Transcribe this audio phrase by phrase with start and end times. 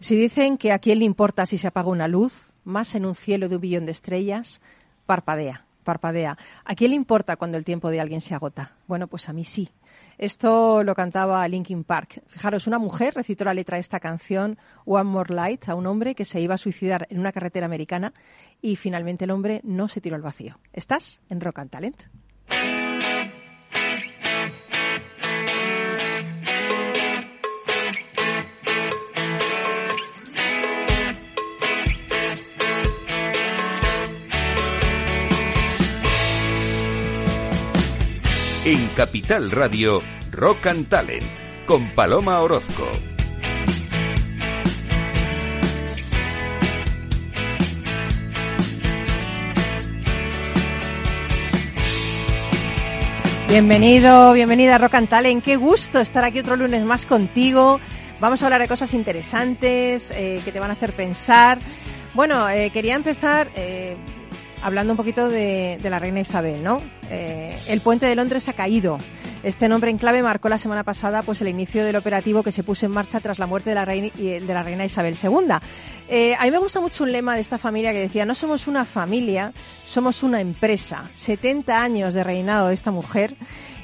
[0.00, 3.14] Si dicen que a quién le importa si se apaga una luz, más en un
[3.14, 4.60] cielo de un billón de estrellas,
[5.06, 6.36] parpadea, parpadea.
[6.64, 8.72] ¿A quién le importa cuando el tiempo de alguien se agota?
[8.86, 9.70] Bueno, pues a mí sí.
[10.18, 12.22] Esto lo cantaba Linkin Park.
[12.26, 16.14] Fijaros, una mujer recitó la letra de esta canción, One More Light, a un hombre
[16.14, 18.12] que se iba a suicidar en una carretera americana
[18.60, 20.58] y finalmente el hombre no se tiró al vacío.
[20.72, 22.02] ¿Estás en Rock and Talent?
[38.66, 41.28] En Capital Radio, Rock and Talent,
[41.66, 42.90] con Paloma Orozco.
[53.48, 55.44] Bienvenido, bienvenida a Rock and Talent.
[55.44, 57.80] Qué gusto estar aquí otro lunes más contigo.
[58.18, 61.58] Vamos a hablar de cosas interesantes eh, que te van a hacer pensar.
[62.14, 63.94] Bueno, eh, quería empezar eh,
[64.64, 66.78] hablando un poquito de, la reina Isabel, ¿no?
[67.10, 68.96] Eh, el puente de Londres ha caído.
[69.42, 72.62] Este nombre en clave marcó la semana pasada pues el inicio del operativo que se
[72.62, 75.56] puso en marcha tras la muerte de la reina, de la reina Isabel II.
[76.08, 78.66] Eh, a mí me gusta mucho un lema de esta familia que decía, no somos
[78.66, 79.52] una familia,
[79.84, 81.10] somos una empresa.
[81.12, 83.36] 70 años de reinado de esta mujer.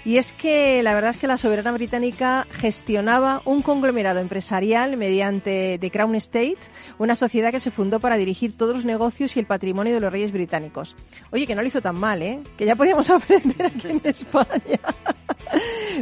[0.04, 5.78] Y es que la verdad es que la soberana británica gestionaba un conglomerado empresarial mediante
[5.78, 6.58] The Crown Estate,
[6.98, 10.10] una sociedad que se fundó para dirigir todos los negocios y el patrimonio de los
[10.10, 10.96] reyes británicos.
[11.30, 12.40] Oye, que no lo hizo tan mal, ¿eh?
[12.56, 14.80] Que ya podíamos aprender aquí en España.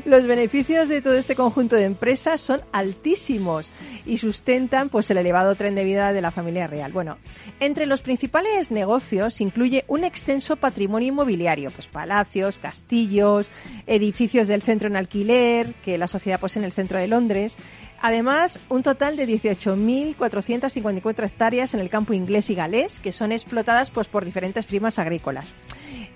[0.04, 3.70] Los beneficios de todo este conjunto de empresas son altísimos
[4.04, 6.92] y sustentan pues el elevado tren de vida de la familia real.
[6.92, 7.18] Bueno,
[7.60, 13.50] entre los principales negocios incluye un extenso patrimonio inmobiliario, pues palacios, castillos,
[13.98, 17.56] edificios del centro en alquiler que la sociedad posee en el centro de Londres.
[18.00, 23.90] Además, un total de 18.454 hectáreas en el campo inglés y galés que son explotadas
[23.90, 25.52] pues, por diferentes firmas agrícolas.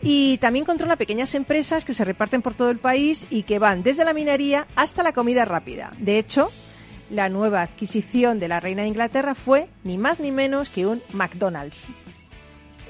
[0.00, 3.82] Y también controla pequeñas empresas que se reparten por todo el país y que van
[3.82, 5.92] desde la minería hasta la comida rápida.
[5.98, 6.50] De hecho,
[7.10, 11.02] la nueva adquisición de la reina de Inglaterra fue ni más ni menos que un
[11.12, 11.90] McDonald's.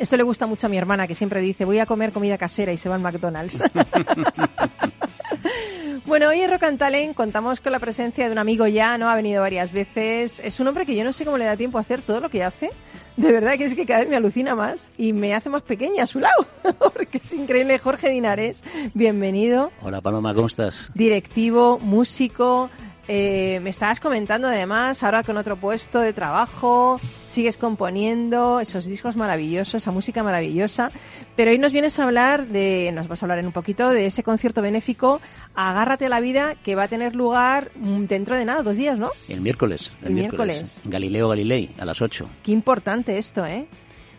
[0.03, 2.73] Esto le gusta mucho a mi hermana, que siempre dice, voy a comer comida casera
[2.73, 3.63] y se va al McDonald's.
[6.07, 9.09] bueno, hoy en Rock and Talent contamos con la presencia de un amigo ya, ¿no?
[9.09, 10.41] Ha venido varias veces.
[10.41, 12.31] Es un hombre que yo no sé cómo le da tiempo a hacer todo lo
[12.31, 12.71] que hace.
[13.17, 16.03] De verdad que es que cada vez me alucina más y me hace más pequeña
[16.03, 16.49] a su lado.
[16.95, 17.79] Porque es increíble.
[17.79, 18.65] Jorge Dinares,
[18.95, 19.71] bienvenido.
[19.83, 20.91] Hola Paloma, ¿cómo estás?
[20.95, 22.71] Directivo, músico,
[23.09, 29.17] eh, me estabas comentando además, ahora con otro puesto de trabajo, sigues componiendo esos discos
[29.17, 30.91] maravillosos, esa música maravillosa,
[31.35, 34.07] pero hoy nos vienes a hablar de, nos vas a hablar en un poquito de
[34.07, 35.21] ese concierto benéfico
[35.55, 39.11] Agárrate a la vida que va a tener lugar dentro de nada, dos días, ¿no?
[39.29, 39.91] El miércoles.
[40.03, 40.81] El, miércoles.
[40.85, 42.29] Galileo Galilei, a las 8.
[42.43, 43.67] Qué importante esto, ¿eh?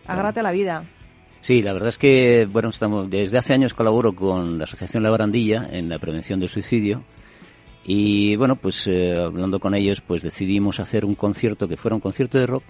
[0.06, 0.84] Agárrate a la vida.
[1.40, 5.10] Sí, la verdad es que, bueno, estamos, desde hace años colaboro con la Asociación La
[5.10, 7.02] Barandilla en la prevención del suicidio
[7.84, 12.00] y bueno, pues eh, hablando con ellos, pues decidimos hacer un concierto que fuera un
[12.00, 12.64] concierto de rock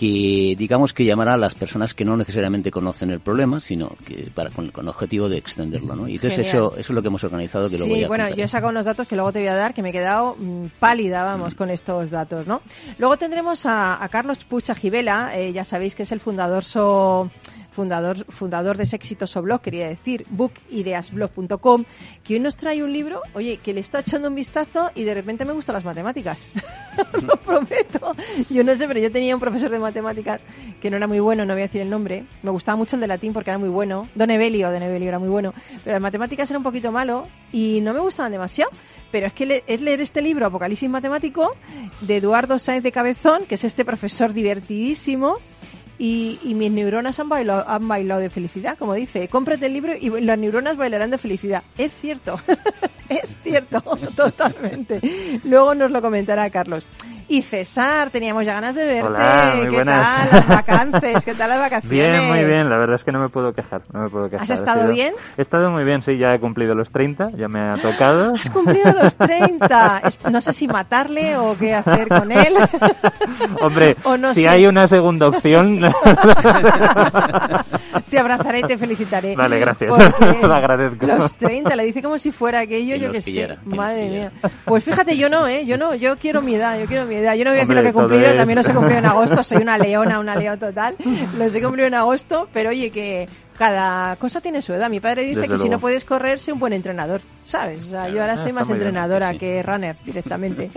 [0.00, 4.30] que digamos que llamara a las personas que no necesariamente conocen el problema, sino que
[4.34, 6.08] para con, el objetivo de extenderlo, ¿no?
[6.08, 8.44] Y entonces eso, eso es lo que hemos organizado que sí, voy a bueno, yo
[8.44, 10.68] he sacado unos datos que luego te voy a dar, que me he quedado mmm,
[10.78, 11.56] pálida, vamos, mm.
[11.58, 12.62] con estos datos, ¿no?
[12.96, 17.30] Luego tendremos a, a Carlos Pucha Gibela, eh, ya sabéis que es el fundador so
[17.70, 21.84] fundador, fundador de ese exitoso blog, quería decir, bookideasblog.com,
[22.24, 25.14] que hoy nos trae un libro, oye, que le está echando un vistazo y de
[25.14, 26.48] repente me gustan las matemáticas.
[27.22, 28.14] Lo prometo.
[28.48, 30.42] Yo no sé, pero yo tenía un profesor de matemáticas
[30.80, 32.24] que no era muy bueno, no voy a decir el nombre.
[32.42, 34.08] Me gustaba mucho el de latín porque era muy bueno.
[34.14, 35.54] Don Evelio, Don Evelio era muy bueno.
[35.84, 38.70] Pero las matemáticas era un poquito malo y no me gustaban demasiado.
[39.10, 41.56] Pero es que es leer este libro, Apocalipsis Matemático,
[42.00, 45.36] de Eduardo Sáenz de Cabezón, que es este profesor divertidísimo
[46.02, 49.92] y, y, mis neuronas han bailado, han bailado de felicidad, como dice, cómprate el libro
[50.00, 51.62] y las neuronas bailarán de felicidad.
[51.76, 52.40] Es cierto,
[53.10, 53.82] es cierto,
[54.16, 54.98] totalmente.
[55.44, 56.86] Luego nos lo comentará Carlos.
[57.28, 59.06] Y César, teníamos ya ganas de verte.
[59.08, 60.16] Hola, muy ¿Qué buenas.
[60.16, 61.24] tal las vacances?
[61.24, 61.90] ¿Qué tal las vacaciones?
[61.90, 62.68] Bien, muy bien.
[62.68, 63.82] La verdad es que no me puedo quejar.
[63.92, 64.42] No me puedo quejar.
[64.42, 64.94] ¿Has estado sido...
[64.94, 65.14] bien?
[65.36, 66.18] He estado muy bien, sí.
[66.18, 67.30] Ya he cumplido los 30.
[67.36, 68.34] Ya me ha tocado.
[68.34, 70.02] ¿Has cumplido los 30?
[70.28, 72.56] No sé si matarle o qué hacer con él.
[73.60, 74.48] Hombre, no si sé.
[74.48, 75.89] hay una segunda opción...
[78.10, 79.36] te abrazaré y te felicitaré.
[79.36, 79.92] Vale, gracias.
[80.42, 81.06] Lo agradezco.
[81.06, 83.30] Los 30, le dice como si fuera aquello, Que yo que sé.
[83.30, 84.32] pillara, que nos Madre mía.
[84.64, 85.64] Pues fíjate, yo no, ¿eh?
[85.66, 87.34] Yo no, yo quiero mi edad, yo quiero mi edad.
[87.34, 89.06] Yo no voy a decir lo que he cumplido, es- también los he cumplido en
[89.10, 90.96] agosto, soy una leona, una león total.
[91.38, 93.28] Los he cumplido en agosto, pero oye, que
[93.58, 94.88] cada cosa tiene su edad.
[94.88, 95.74] Mi padre dice Desde que si luego.
[95.74, 97.84] no puedes correr, sé un buen entrenador, ¿sabes?
[97.84, 98.88] O sea, yo ahora Ah, soy más muy bien.
[98.88, 99.38] entrenadora Sí.
[99.38, 100.70] que runner directamente.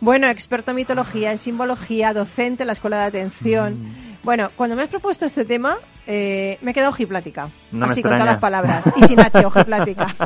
[0.00, 3.74] bueno, experto en mitología, en simbología, docente en la escuela de atención.
[3.74, 4.11] Mm.
[4.22, 7.48] Bueno, cuando me has propuesto este tema, eh, me he quedado ojiplática.
[7.72, 8.84] No me así con todas las palabras.
[8.96, 10.06] Y sin H, ojiplática.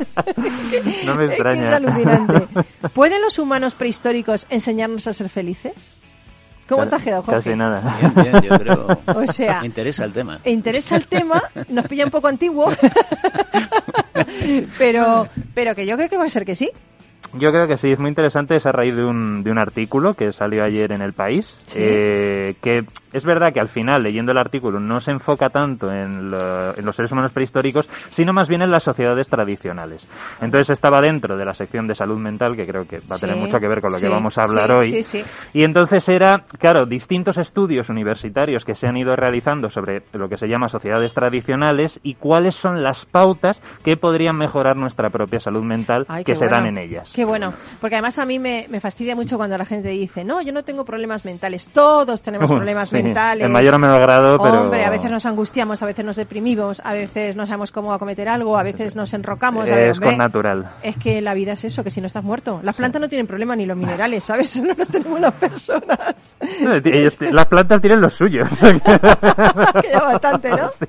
[1.05, 1.69] No me Es que extraña.
[1.69, 2.49] Es alucinante.
[2.95, 5.97] ¿Pueden los humanos prehistóricos enseñarnos a ser felices?
[6.69, 7.39] ¿Cómo te has quedado, Jorge?
[7.51, 7.97] Casi nada.
[8.01, 8.87] Bien, bien, yo creo.
[9.07, 10.41] O sea, Me interesa el tema.
[10.45, 12.73] Interesa el tema, nos pilla un poco antiguo,
[14.77, 16.71] pero, pero que yo creo que va a ser que sí.
[17.35, 20.15] Yo creo que sí, es muy interesante, es a raíz de un, de un artículo
[20.15, 21.81] que salió ayer en El País, Sí.
[21.83, 26.31] eh, que es verdad que al final, leyendo el artículo, no se enfoca tanto en,
[26.31, 30.07] lo- en los seres humanos prehistóricos, sino más bien en las sociedades tradicionales.
[30.41, 33.35] Entonces estaba dentro de la sección de salud mental, que creo que va a tener
[33.37, 34.91] Sí, mucho que ver con lo que vamos a hablar hoy.
[34.91, 35.25] sí, sí.
[35.53, 40.39] Y entonces era, claro, distintos estudios universitarios que se han ido realizando sobre lo que
[40.39, 45.65] se llama sociedades tradicionales y cuáles son las pautas que podrían mejorar nuestra propia salud
[45.65, 47.06] mental Ay, que se dan en ellas.
[47.15, 50.43] Qué bueno, porque además a mí me, me fastidia mucho cuando la gente dice, no,
[50.43, 53.45] yo no tengo problemas mentales, todos tenemos problemas Sí, mentales.
[53.45, 54.63] En mayor o menor grado, pero...
[54.63, 58.29] Hombre, a veces nos angustiamos, a veces nos deprimimos, a veces no sabemos cómo acometer
[58.29, 59.71] algo, a veces nos enrocamos.
[59.71, 60.71] a ver, Es con natural.
[60.83, 62.61] Es que la vida es eso, que si no estás muerto.
[62.63, 64.61] Las plantas no tienen problema ni los minerales, ¿sabes?
[64.67, 66.37] No los tenemos las personas.
[66.85, 68.49] Ellos- las plantas tienen los suyos.
[68.61, 70.71] que ya bastante, ¿no?
[70.73, 70.85] Sí.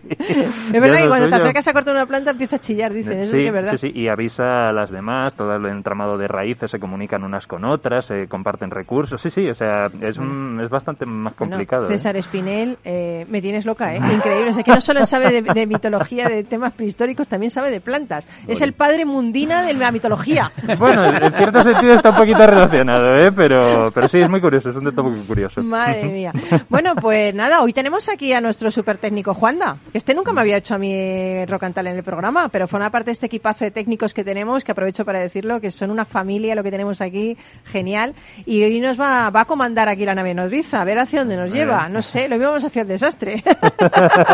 [0.73, 1.43] Es verdad que cuando te suyo.
[1.43, 3.19] acercas a cortar una planta empieza a chillar, dicen.
[3.19, 3.71] Eso sí, sí, que es verdad.
[3.71, 7.47] sí, sí, y avisa a las demás, todo el entramado de raíces se comunican unas
[7.47, 11.85] con otras, se comparten recursos, sí, sí, o sea, es, un, es bastante más complicado.
[11.87, 11.93] ¿eh?
[11.93, 13.97] César Espinel, eh, me tienes loca, ¿eh?
[13.97, 14.51] Increíble.
[14.51, 17.81] O sea, que no solo sabe de, de mitología, de temas prehistóricos, también sabe de
[17.81, 18.27] plantas.
[18.47, 20.51] Es el padre mundina de la mitología.
[20.77, 23.31] Bueno, en cierto sentido está un poquito relacionado, ¿eh?
[23.35, 25.63] pero, pero sí, es muy curioso, es un dato muy curioso.
[25.63, 26.31] Madre mía.
[26.69, 29.77] Bueno, pues nada, hoy tenemos aquí a nuestro super técnico Juanda.
[29.93, 32.89] Este nunca me había hecho a mí rock and Talent en el programa, pero forma
[32.89, 36.05] parte de este equipazo de técnicos que tenemos, que aprovecho para decirlo, que son una
[36.05, 38.13] familia lo que tenemos aquí, genial.
[38.45, 41.37] Y hoy nos va, va a comandar aquí la nave nodriza, a ver hacia dónde
[41.37, 41.89] nos lleva.
[41.89, 43.43] No sé, lo mismo vamos hacia el desastre.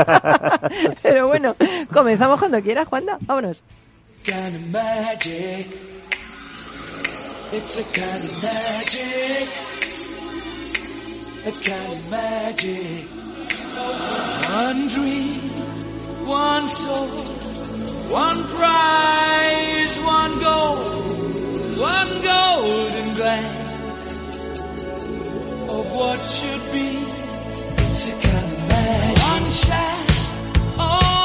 [1.02, 1.56] pero bueno,
[1.92, 3.18] comenzamos cuando quieras, Juanda.
[3.22, 3.64] Vámonos.
[4.26, 5.68] kind of magic.
[7.52, 9.48] It's a kind of magic.
[11.46, 13.06] A kind of magic.
[14.54, 15.34] One dream,
[16.26, 17.08] one soul,
[18.12, 20.78] one prize, one goal,
[21.82, 24.14] one golden glance
[25.70, 26.88] of what should be.
[27.86, 29.24] It's a kind of magic.
[29.24, 30.10] One shot
[30.80, 31.23] of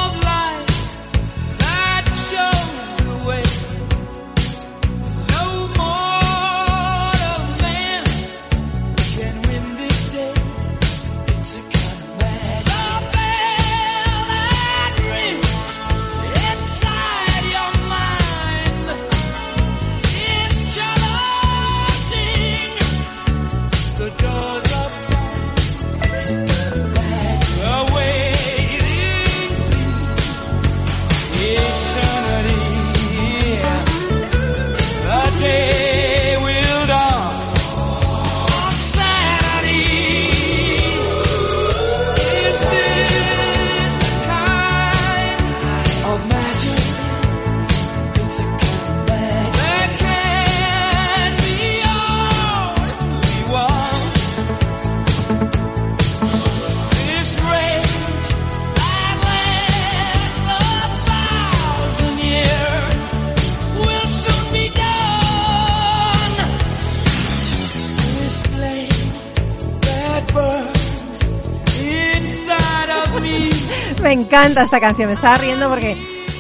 [74.40, 75.96] encanta esta canción, me estaba riendo porque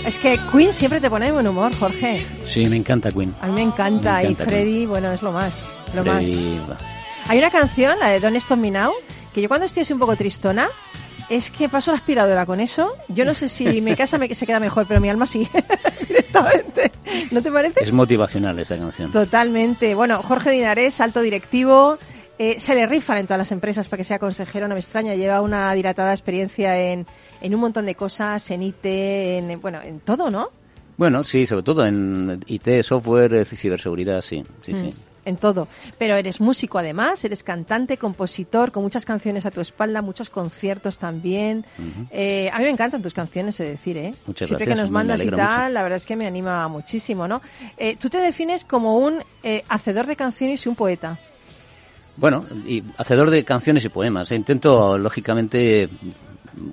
[0.06, 2.24] es que Queen siempre te pone de buen humor, Jorge.
[2.46, 3.32] Sí, me encanta Queen.
[3.40, 6.78] A mí me encanta, Me encanta y Freddy, bueno, es lo más, lo Freddy, más.
[7.28, 8.92] Hay una canción, la de Don't Stop Me Now,
[9.34, 10.68] que yo cuando estoy así un poco tristona,
[11.28, 12.94] es que paso la aspiradora con eso.
[13.08, 15.48] Yo no sé si mi casa me, se queda mejor, pero mi alma sí,
[16.08, 16.92] directamente.
[17.32, 17.82] ¿No te parece?
[17.82, 19.10] Es motivacional esa canción.
[19.10, 19.94] Totalmente.
[19.94, 21.98] Bueno, Jorge Dinares, alto directivo,
[22.38, 25.14] eh, se le rifan en todas las empresas para que sea consejero, no me extraña,
[25.14, 27.06] lleva una dilatada experiencia en,
[27.40, 30.50] en un montón de cosas, en IT, en, bueno, en todo, ¿no?
[30.96, 34.82] Bueno, sí, sobre todo en IT, software, eh, ciberseguridad, sí, sí, sí.
[34.86, 34.92] Mm,
[35.28, 35.68] En todo.
[35.98, 40.98] Pero eres músico además, eres cantante, compositor, con muchas canciones a tu espalda, muchos conciertos
[40.98, 41.64] también.
[42.10, 44.12] Eh, a mí me encantan tus canciones, es decir, ¿eh?
[44.26, 45.74] Muchas Siempre gracias, que nos mandas y tal, mucho.
[45.74, 47.42] la verdad es que me anima muchísimo, ¿no?
[47.76, 51.18] Eh, tú te defines como un eh, hacedor de canciones y un poeta.
[52.18, 54.32] Bueno, y hacedor de canciones y poemas.
[54.32, 55.88] Intento, lógicamente,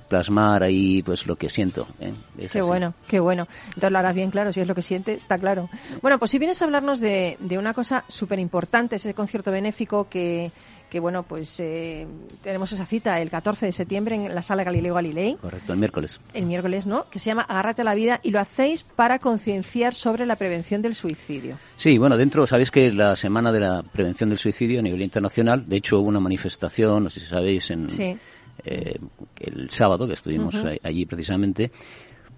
[0.08, 1.88] plasmar ahí pues lo que siento.
[2.00, 2.14] ¿eh?
[2.38, 2.62] Qué así.
[2.62, 3.48] bueno, qué bueno.
[3.68, 5.70] Entonces lo harás bien claro, si es lo que sientes, está claro.
[6.02, 10.08] Bueno, pues si vienes a hablarnos de, de una cosa súper importante, ese concierto benéfico
[10.10, 10.52] que,
[10.96, 12.08] que bueno, pues eh,
[12.42, 16.22] tenemos esa cita el 14 de septiembre en la sala Galileo Galilei, Correcto, el miércoles.
[16.34, 17.10] el miércoles, ¿no?
[17.10, 20.82] Que se llama Agárrate a la vida y lo hacéis para concienciar sobre la prevención
[20.82, 21.58] del suicidio.
[21.76, 25.68] Sí, bueno, dentro, sabéis que la semana de la prevención del suicidio a nivel internacional,
[25.68, 28.16] de hecho hubo una manifestación, no sé si sabéis, en Sí.
[28.64, 28.98] eh,
[29.42, 31.72] el sábado que estuvimos allí precisamente,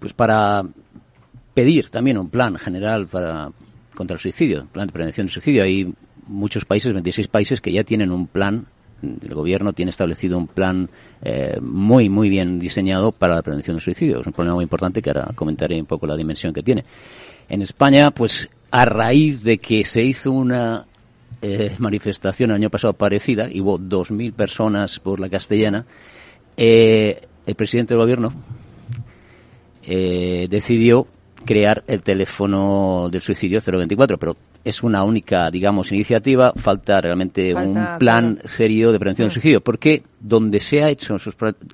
[0.00, 0.64] pues para
[1.54, 3.52] pedir también un plan general para
[3.94, 5.62] contra el suicidio, plan de prevención del suicidio.
[5.62, 5.94] Hay
[6.28, 8.66] muchos países, 26 países, que ya tienen un plan.
[9.02, 10.90] El gobierno tiene establecido un plan
[11.22, 14.20] eh, muy, muy bien diseñado para la prevención del suicidio.
[14.20, 16.84] Es un problema muy importante que ahora comentaré un poco la dimensión que tiene.
[17.48, 20.84] En España, pues a raíz de que se hizo una
[21.40, 25.86] eh, manifestación el año pasado parecida, y hubo 2.000 personas por la castellana,
[26.56, 28.32] eh, el presidente del gobierno
[29.84, 31.06] eh, decidió
[31.48, 37.68] crear el teléfono del suicidio 024, pero es una única, digamos, iniciativa, falta realmente Falta,
[37.92, 38.48] un plan claro.
[38.50, 39.28] serio de prevención Mm.
[39.28, 41.16] del suicidio, porque donde se ha hecho,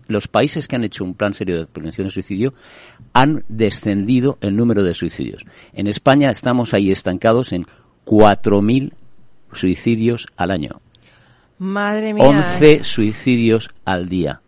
[0.06, 2.54] los países que han hecho un plan serio de prevención del suicidio
[3.14, 5.44] han descendido el número de suicidios.
[5.72, 7.66] En España estamos ahí estancados en
[8.04, 8.92] 4.000
[9.52, 10.80] suicidios al año,
[11.58, 12.24] Madre mía.
[12.28, 14.40] 11 suicidios al día.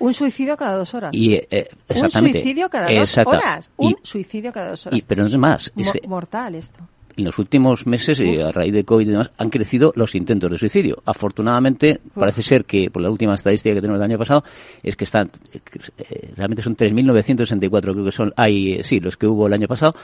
[0.00, 1.10] Un suicidio cada dos horas.
[1.14, 3.30] Y, eh, eh, un suicidio cada dos Exacta.
[3.38, 3.70] horas.
[3.76, 4.98] Un Y- suicidio cada dos horas.
[4.98, 6.80] y- pero no es más, Mo- ese- mortal esto.
[7.16, 10.50] en los últimos meses, eh, a raíz de COVID y demás, han crecido los intentos
[10.50, 11.02] de suicidio.
[11.04, 14.42] Afortunadamente, parece ser que, por la última estadística que tenemos del año pasado,
[14.82, 19.26] es que están, eh, realmente son 3.964, creo que son, hay, eh, sí, los que
[19.26, 19.94] hubo el año pasado,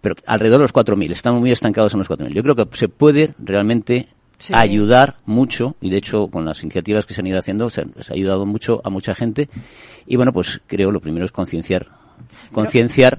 [0.00, 1.12] pero alrededor de los 4.000.
[1.12, 2.34] Estamos muy estancados en los 4.000.
[2.34, 4.52] Yo creo que se puede realmente Sí.
[4.54, 8.12] ayudar mucho, y de hecho, con las iniciativas que se han ido haciendo, se, se
[8.12, 9.48] ha ayudado mucho a mucha gente.
[10.06, 11.86] Y bueno, pues creo lo primero es concienciar,
[12.52, 13.18] concienciar,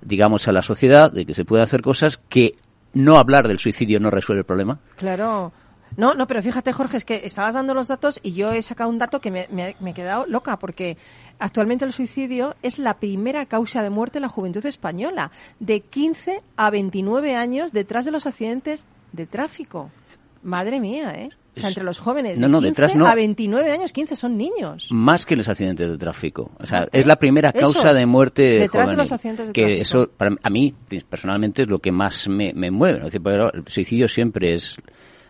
[0.00, 2.54] digamos, a la sociedad de que se puede hacer cosas que
[2.94, 4.78] no hablar del suicidio no resuelve el problema.
[4.96, 5.52] Claro.
[5.96, 8.90] No, no, pero fíjate, Jorge, es que estabas dando los datos y yo he sacado
[8.90, 10.96] un dato que me, me- me he quedado loca, porque
[11.38, 15.30] actualmente el suicidio es la primera causa de muerte en la juventud española,
[15.60, 19.90] de 15 a 29 años detrás de los accidentes de tráfico.
[20.46, 21.28] Madre mía, ¿eh?
[21.56, 23.06] O sea, entre los jóvenes No, de no, 15 detrás no.
[23.06, 24.88] a 29 años, 15 son niños.
[24.90, 26.50] Más que los accidentes de tráfico.
[26.60, 28.96] O sea, es la primera Eso, causa de muerte de juvenil.
[28.96, 29.80] los accidentes de que tráfico.
[29.82, 30.74] eso, para a mí,
[31.08, 32.98] personalmente, es lo que más me, me mueve.
[32.98, 33.22] Es decir,
[33.54, 34.76] el suicidio siempre es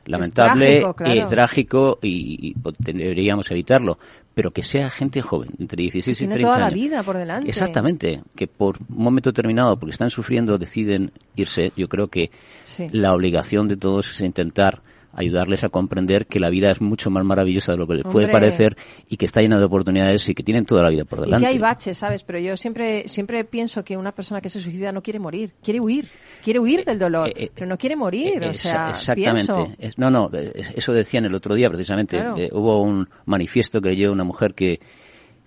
[0.04, 1.12] lamentable, trágico, claro.
[1.14, 2.54] eh, trágico y, y,
[2.92, 3.98] deberíamos evitarlo.
[4.34, 6.74] Pero que sea gente joven, entre 16 y Tiene 30 toda la años.
[6.80, 7.48] vida por delante.
[7.48, 8.20] Exactamente.
[8.34, 11.72] Que por un momento determinado, porque están sufriendo, deciden irse.
[11.76, 12.30] Yo creo que
[12.64, 12.88] Sí.
[12.92, 14.82] la obligación de todos es intentar
[15.16, 18.26] ayudarles a comprender que la vida es mucho más maravillosa de lo que les puede
[18.26, 18.32] Hombre.
[18.32, 18.76] parecer
[19.08, 21.46] y que está llena de oportunidades y que tienen toda la vida por Y delante.
[21.46, 22.22] que hay baches, ¿sabes?
[22.22, 25.80] Pero yo siempre siempre pienso que una persona que se suicida no quiere morir, quiere
[25.80, 26.08] huir,
[26.44, 29.52] quiere huir del dolor, eh, eh, pero no quiere morir, Eh, o sea, exactamente.
[29.52, 29.74] pienso.
[29.96, 32.18] No, no, eh, es- eso decían el otro día precisamente.
[32.18, 32.36] Claro.
[32.36, 34.80] Eh, hubo un manifiesto que leyó una mujer que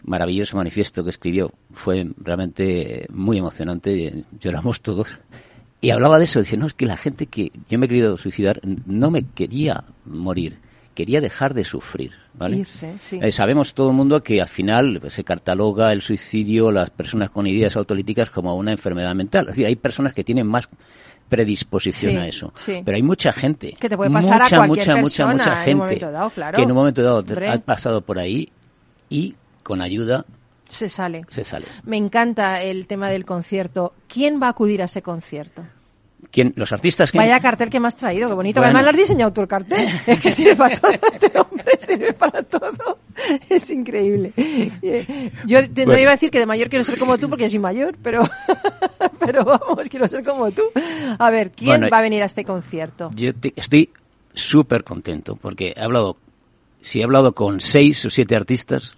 [0.04, 5.20] maravilloso manifiesto que escribió, fue realmente eh, muy emocionante, eh, lloramos todos.
[5.82, 8.18] Y hablaba de eso, decía, no, es que la gente que yo me he querido
[8.18, 10.58] suicidar no me quería morir,
[10.94, 12.58] quería dejar de sufrir, ¿vale?
[12.58, 13.18] Irse, sí.
[13.22, 17.30] Eh, sabemos todo el mundo que al final pues, se cataloga el suicidio, las personas
[17.30, 19.44] con ideas autolíticas como una enfermedad mental.
[19.46, 20.68] Es decir, hay personas que tienen más
[21.30, 22.52] predisposición Sí, a eso.
[22.56, 22.82] sí.
[22.84, 25.70] Pero hay mucha gente, Que te puede pasar a mucha, cualquier mucha, mucha, persona mucha
[25.72, 26.56] en un gente dado, claro.
[26.58, 27.48] que en un momento dado Hombre.
[27.48, 28.50] ha pasado por ahí
[29.10, 30.26] y con ayuda
[30.70, 31.26] Se sale.
[31.28, 31.66] se sale.
[31.84, 33.94] Me encanta el tema del concierto.
[34.08, 35.64] ¿Quién va a acudir a ese concierto?
[36.32, 36.54] ¿Quién?
[36.58, 38.60] Los artistas que Vaya cartel que me has traído, qué bonito.
[38.60, 38.68] Bueno.
[38.78, 39.88] Además lo has diseñado tú el cartel.
[40.06, 40.92] Es que sirve para todo.
[40.92, 43.00] Este hombre sirve para todo.
[43.50, 44.32] Es increíble.
[45.48, 47.60] Yo te- no iba a decir que de mayor quiero ser como tú porque soy
[47.60, 48.22] mayor, pero,
[49.20, 50.64] pero vamos, quiero ser como tú.
[51.18, 53.10] A ver, ¿quién Bueno, va a venir a este concierto?
[53.16, 53.90] Yo te- estoy
[54.34, 56.18] súper contento porque he hablado,
[56.82, 58.98] si he hablado con seis o siete artistas,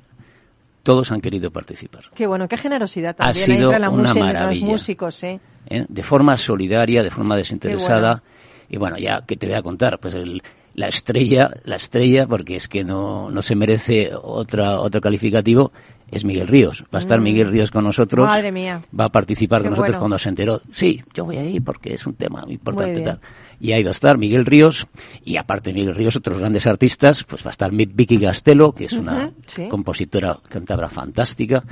[0.83, 2.03] todos han querido participar.
[2.15, 4.65] Qué bueno, qué generosidad Ha también sido entre la una entre los maravilla.
[4.65, 5.39] músicos, ¿eh?
[5.67, 5.85] ¿eh?
[5.87, 8.09] de forma solidaria, de forma desinteresada.
[8.23, 8.23] bueno.
[8.69, 10.41] Y bueno, ya que te voy a contar, pues el-
[10.81, 15.71] la estrella, la estrella, porque es que no, no se merece otra, otro calificativo,
[16.09, 16.83] es Miguel Ríos.
[16.93, 18.27] Va a estar Miguel Ríos con nosotros.
[18.27, 18.31] Mm.
[18.31, 18.81] Madre mía.
[18.99, 19.99] Va a participar Qué con nosotros bueno.
[19.99, 20.59] cuando se enteró.
[20.71, 22.99] Sí, yo voy a ir porque es un tema muy importante.
[23.01, 23.19] Tal.
[23.59, 24.87] Y ahí va a estar Miguel Ríos.
[25.23, 28.85] Y aparte de Miguel Ríos, otros grandes artistas, pues va a estar Vicky Castelo, que
[28.85, 29.67] es una sí.
[29.69, 31.63] compositora cántabra fantástica.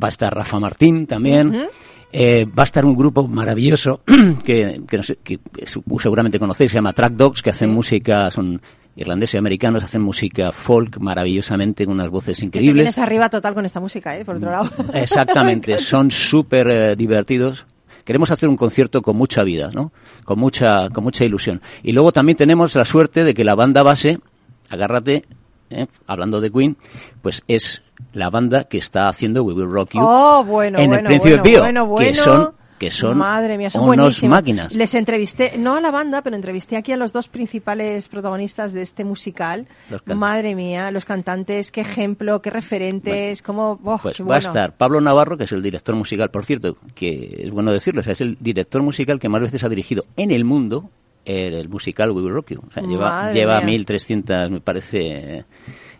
[0.00, 1.66] Va a estar Rafa Martín también.
[2.16, 4.02] Eh, va a estar un grupo maravilloso
[4.44, 5.40] que, que, no sé, que
[5.98, 8.62] seguramente conocéis, se llama Track Dogs, que hacen música, son
[8.94, 12.74] irlandeses y americanos, hacen música folk maravillosamente con unas voces increíbles.
[12.76, 14.24] vienes arriba total con esta música, ¿eh?
[14.24, 14.70] Por otro lado.
[14.94, 17.66] Exactamente, son súper eh, divertidos.
[18.04, 19.90] Queremos hacer un concierto con mucha vida, ¿no?
[20.24, 21.62] Con mucha, con mucha ilusión.
[21.82, 24.20] Y luego también tenemos la suerte de que la banda base,
[24.70, 25.24] agárrate,
[25.70, 25.86] ¿eh?
[26.06, 26.76] hablando de Queen,
[27.22, 31.00] pues es la banda que está haciendo We Will Rock You Oh, bueno, en bueno,
[31.00, 32.08] el Príncipe bueno, Pío, bueno, bueno.
[32.08, 34.74] que son que son Madre mía, son unos máquinas.
[34.74, 38.82] Les entrevisté, no a la banda, pero entrevisté aquí a los dos principales protagonistas de
[38.82, 39.68] este musical.
[40.06, 43.78] Madre mía, los cantantes, qué ejemplo, qué referentes, cómo...
[43.84, 44.48] oh, Pues qué va a bueno.
[44.48, 48.04] estar Pablo Navarro, que es el director musical, por cierto, que es bueno decirlo, o
[48.04, 50.90] sea, es el director musical que más veces ha dirigido en el mundo
[51.24, 52.60] el, musical We Will Rock You.
[52.66, 53.78] O sea, lleva, lleva mía.
[53.78, 55.44] 1.300, me parece,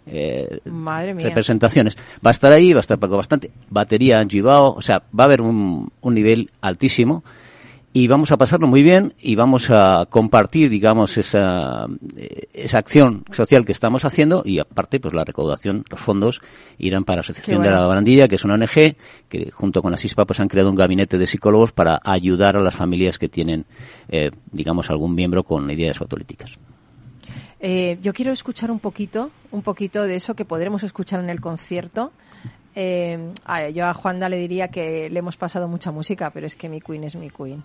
[0.07, 1.29] eh, Madre mía.
[1.29, 1.97] representaciones.
[2.25, 3.51] Va a estar ahí, va a estar Paco bastante.
[3.71, 7.25] Batería, Gibao, o sea, va a haber un, un nivel altísimo
[7.97, 11.87] y vamos a pasarlo muy bien y vamos a compartir, digamos, esa,
[12.17, 16.41] eh, esa acción social que estamos haciendo y aparte, pues la recaudación, los fondos
[16.77, 17.87] irán para la Asociación de la.
[17.87, 18.97] Barandilla, que es una ONG,
[19.29, 22.63] que junto con la SISPA pues han creado un gabinete de psicólogos para ayudar a
[22.65, 23.65] las familias que tienen,
[24.09, 26.59] eh, digamos, algún miembro con ideas autolíticas.
[27.61, 31.41] Eh, yo quiero escuchar un poquito, un poquito de eso que podremos escuchar en el
[31.41, 32.11] concierto.
[32.77, 36.57] Eh, a- yo a Juanda le diría que le hemos pasado mucha música, pero es
[36.57, 37.63] que mi Queen es mi Queen.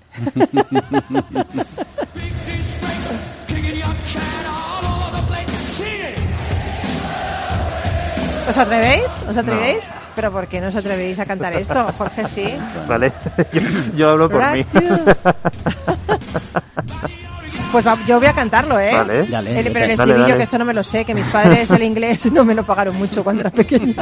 [8.50, 9.12] ¿Os atrevéis?
[9.30, 9.88] ¿Os atrevéis?
[10.16, 11.86] ¿Pero por qué no os atrevéis a cantar esto?
[11.98, 12.56] Jorge, sí.
[12.88, 13.12] ¿Vale?
[13.54, 13.62] Yo,
[13.96, 14.66] yo hablo por mí.
[17.72, 18.92] Pues va- yo voy a cantarlo, ¿eh?
[18.94, 19.26] Vale.
[19.28, 20.38] Dale, El- pero el dale, estribillo, dale.
[20.38, 22.96] que esto no me lo sé, que mis padres el inglés no me lo pagaron
[22.98, 23.94] mucho cuando era pequeña.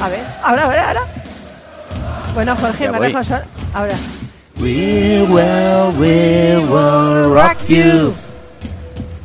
[0.00, 1.00] A ver, ahora, ahora, ahora.
[2.34, 3.06] Bueno, Jorge, Ya me voy.
[3.08, 3.30] dejas
[3.74, 3.94] Ahora.
[4.60, 8.14] We will, we will rock you.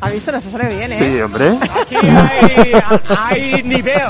[0.00, 0.30] ¿Has visto?
[0.32, 0.98] Nos sale bien, ¿eh?
[0.98, 1.56] Sí, hombre.
[1.60, 2.72] Aquí hay,
[3.54, 4.02] hay nivel.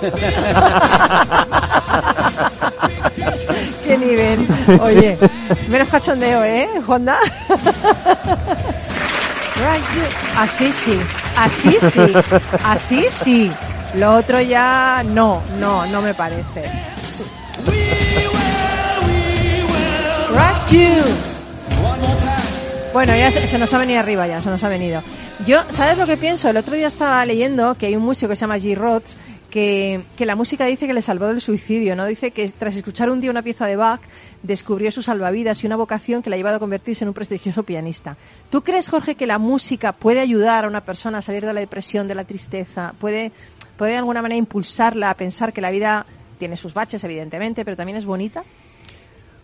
[3.90, 4.46] Qué nivel.
[4.82, 5.18] Oye,
[5.68, 7.18] menos cachondeo, ¿eh, Honda?
[10.38, 10.98] Así sí,
[11.36, 12.00] así sí,
[12.64, 13.52] así sí.
[13.94, 16.64] Lo otro ya no, no, no me parece.
[22.94, 25.02] Bueno, ya se, se nos ha venido arriba, ya se nos ha venido.
[25.46, 26.48] Yo, ¿sabes lo que pienso?
[26.48, 28.74] El otro día estaba leyendo que hay un músico que se llama G.
[28.74, 29.16] Rhodes
[29.50, 32.06] que, la música dice que le salvó del suicidio, ¿no?
[32.06, 34.00] Dice que tras escuchar un día una pieza de Bach
[34.42, 37.62] descubrió su salvavidas y una vocación que le ha llevado a convertirse en un prestigioso
[37.64, 38.16] pianista.
[38.48, 41.60] ¿Tú crees, Jorge, que la música puede ayudar a una persona a salir de la
[41.60, 42.94] depresión, de la tristeza?
[42.98, 43.32] ¿Puede,
[43.76, 46.06] puede de alguna manera impulsarla a pensar que la vida
[46.38, 48.44] tiene sus baches, evidentemente, pero también es bonita?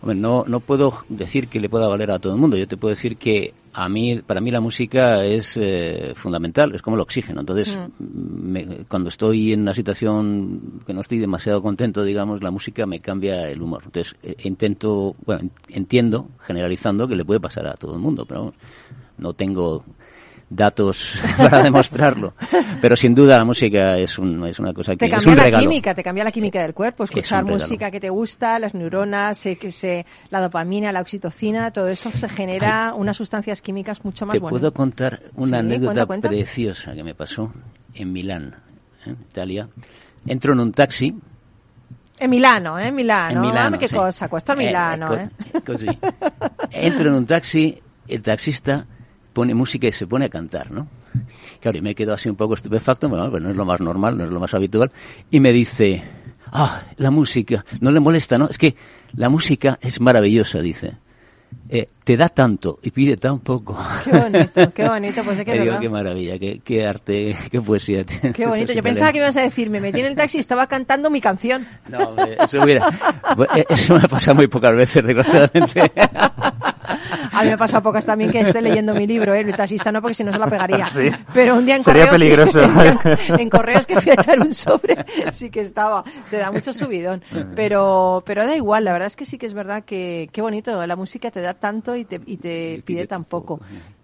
[0.01, 2.55] Hombre, no, no puedo decir que le pueda valer a todo el mundo.
[2.55, 6.81] Yo te puedo decir que a mí, para mí la música es eh, fundamental, es
[6.81, 7.39] como el oxígeno.
[7.41, 12.85] Entonces, me- cuando estoy en una situación que no estoy demasiado contento, digamos, la música
[12.85, 13.83] me cambia el humor.
[13.85, 18.25] Entonces, eh, intento, bueno, en- entiendo, generalizando, que le puede pasar a todo el mundo,
[18.27, 18.53] pero
[19.17, 19.83] no tengo
[20.49, 22.33] datos para demostrarlo.
[22.81, 25.37] Pero sin duda la música es, un, es una cosa que Te es cambia un
[25.37, 25.63] la regalo.
[25.63, 27.59] química, te cambia la química del cuerpo, escuchar regalo.
[27.61, 32.11] música que te gusta, las neuronas, eh, que se, la dopamina, la oxitocina, todo eso
[32.13, 34.59] se genera unas sustancias químicas mucho más Te buenas.
[34.59, 36.29] puedo contar una Sí, anécdota cuenta, cuenta.
[36.29, 37.51] preciosa que me pasó
[37.93, 38.55] en Milán,
[39.05, 39.15] ¿eh?
[39.29, 39.67] Italia.
[40.25, 41.13] Entro en un taxi.
[42.19, 42.87] En Milano, ¿eh?
[42.87, 43.35] En Milano.
[43.43, 43.95] en Milano, qué sí.
[43.95, 45.29] cosa, cuesta Eh, Milano, ¿eh?
[45.65, 45.87] così.
[46.71, 48.85] Entro en un taxi, el taxista
[49.37, 50.87] pone música y se pone a cantar, ¿no?
[51.61, 54.17] Claro, y me quedo así un poco estupefacto, bueno, pues no es lo más normal,
[54.17, 54.91] no es lo más habitual,
[55.29, 56.03] y me dice,
[56.47, 58.49] ah, la música, no le molesta, ¿no?
[58.49, 58.75] Es que
[59.13, 60.97] la música es maravillosa, dice.
[61.69, 63.77] Eh, te da tanto y pide tan poco.
[64.05, 68.05] Qué bonito, qué bonito, pues es que digo, qué maravilla, qué, qué arte, qué poesía.
[68.05, 68.71] tiene Qué bonito.
[68.71, 71.09] Yo pensaba que me ibas a decir, me metí en el taxi y estaba cantando
[71.09, 71.67] mi canción.
[71.89, 72.87] No, hombre, eso hubiera...
[73.35, 75.91] Bueno, eh, Eso me ha pasado muy pocas veces, desgraciadamente.
[77.31, 79.41] A mí me ha pasado pocas también que esté leyendo mi libro, ¿eh?
[79.41, 80.87] El taxista no, porque si no se la pegaría.
[80.89, 81.09] Sí.
[81.33, 82.51] Pero un día en Sería correos...
[82.51, 82.61] peligroso.
[82.61, 86.03] en, en correos que fui a echar un sobre, sí que estaba.
[86.29, 87.21] Te da mucho subidón.
[87.55, 90.85] Pero, pero da igual, la verdad es que sí que es verdad que, qué bonito,
[90.87, 93.59] la música te da tanto y te, y te pide tan poco.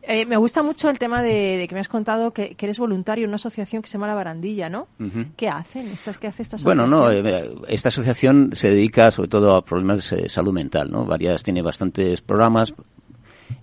[0.05, 2.77] Eh, me gusta mucho el tema de, de que me has contado que, que eres
[2.77, 4.87] voluntario en una asociación que se llama La Barandilla, ¿no?
[4.99, 5.25] Ujú.
[5.37, 5.87] ¿Qué hacen?
[5.87, 6.89] ¿Estas, ¿Qué hace esta asociación?
[6.89, 11.05] Bueno, no, eh, esta asociación se dedica sobre todo a problemas de salud mental, ¿no?
[11.05, 12.73] Varias, tiene bastantes programas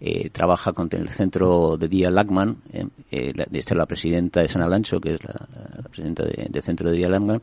[0.01, 4.41] eh, trabaja con el centro de Día Lagman, eh, eh, la, esta es la presidenta
[4.41, 7.43] de San Alancho, que es la, la presidenta de- del centro de Día Lagman,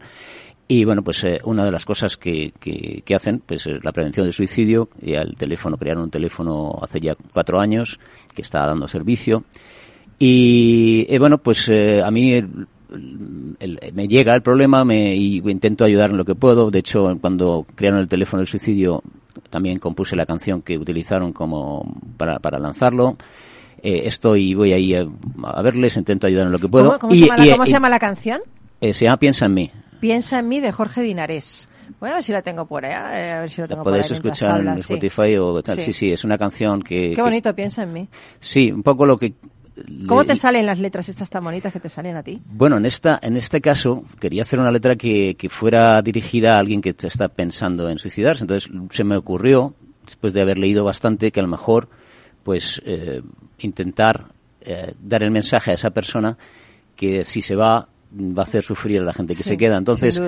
[0.68, 3.92] y bueno, pues eh, una de las cosas que, que, que hacen pues es la
[3.92, 8.00] prevención del suicidio, y el teléfono, crearon un teléfono hace ya cuatro años
[8.36, 9.44] que está dando servicio,
[10.20, 12.68] y eh, bueno, pues eh, a mí el-
[13.60, 16.72] el- me llega el problema me, y intento ayudar en lo que puedo.
[16.72, 19.04] De hecho, cuando crearon el teléfono del suicidio,
[19.50, 23.18] también compuse la canción que utilizaron como para, para lanzarlo.
[23.84, 25.06] Eh, estoy, voy ahí a,
[25.44, 26.88] a verles, intento ayudar en lo que puedo.
[26.88, 28.42] ¿Cómo, cómo Y- se, llama la, y- cómo se y- llama la canción?
[28.82, 29.72] eh, se llama Piensa en mí.
[30.00, 31.68] Piensa en mí de Jorge Dinarés.
[32.00, 33.84] Voy a ver si la tengo por ahí, eh, a ver si lo La tengo
[33.84, 34.94] por ahí escuchar en sí.
[34.94, 35.78] Spotify o tal.
[35.78, 35.86] Sí.
[35.86, 37.10] Sí, sí, es una canción que...
[37.10, 38.08] Qué que- bonito, piensa en mí.
[38.40, 39.34] sí, un poco lo que...
[40.08, 42.42] ¿Cómo le- te salen las letras estas tan bonitas que te salen a ti?
[42.46, 46.60] Bueno, en esta, en este caso quería hacer una letra que, que fuera dirigida a
[46.60, 48.44] alguien que te está pensando en suicidarse.
[48.44, 49.74] Entonces se me ocurrió,
[50.06, 51.90] después de haber leído bastante, que a lo mejor,
[52.44, 53.22] pues, eh,
[53.60, 54.26] intentar
[54.62, 56.38] eh, dar el mensaje a esa persona
[56.96, 57.88] que si se va
[58.20, 59.78] va a hacer sufrir a la gente que Sí, se queda.
[59.78, 60.22] Entonces,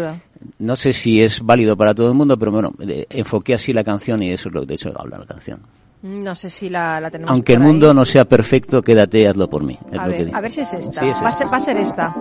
[0.60, 2.72] no sé si es válido para todo el mundo, pero bueno,
[3.10, 5.60] enfoqué así la canción y eso es lo que de hecho habla la canción.
[6.02, 7.68] No sé si la, la tenemos Aunque el ahí.
[7.68, 9.78] mundo no sea perfecto, quédate, hazlo por mí.
[9.92, 10.38] es A lo que ver, digo.
[10.38, 11.02] a ver si es esta.
[11.02, 11.32] Sí, es va, a esta.
[11.32, 12.16] ser, va a ser esta.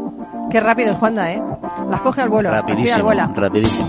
[0.50, 1.40] Qué rápido es Juanda, ¿eh?
[1.88, 2.48] Las coge al vuelo.
[2.50, 3.32] pide al Rapidísimo, vuela.
[3.36, 3.88] rapidísimo.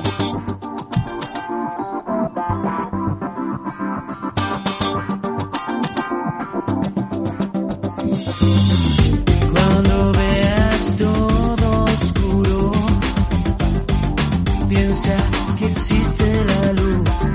[15.01, 15.17] Piensa
[15.57, 17.30] que existe la luz.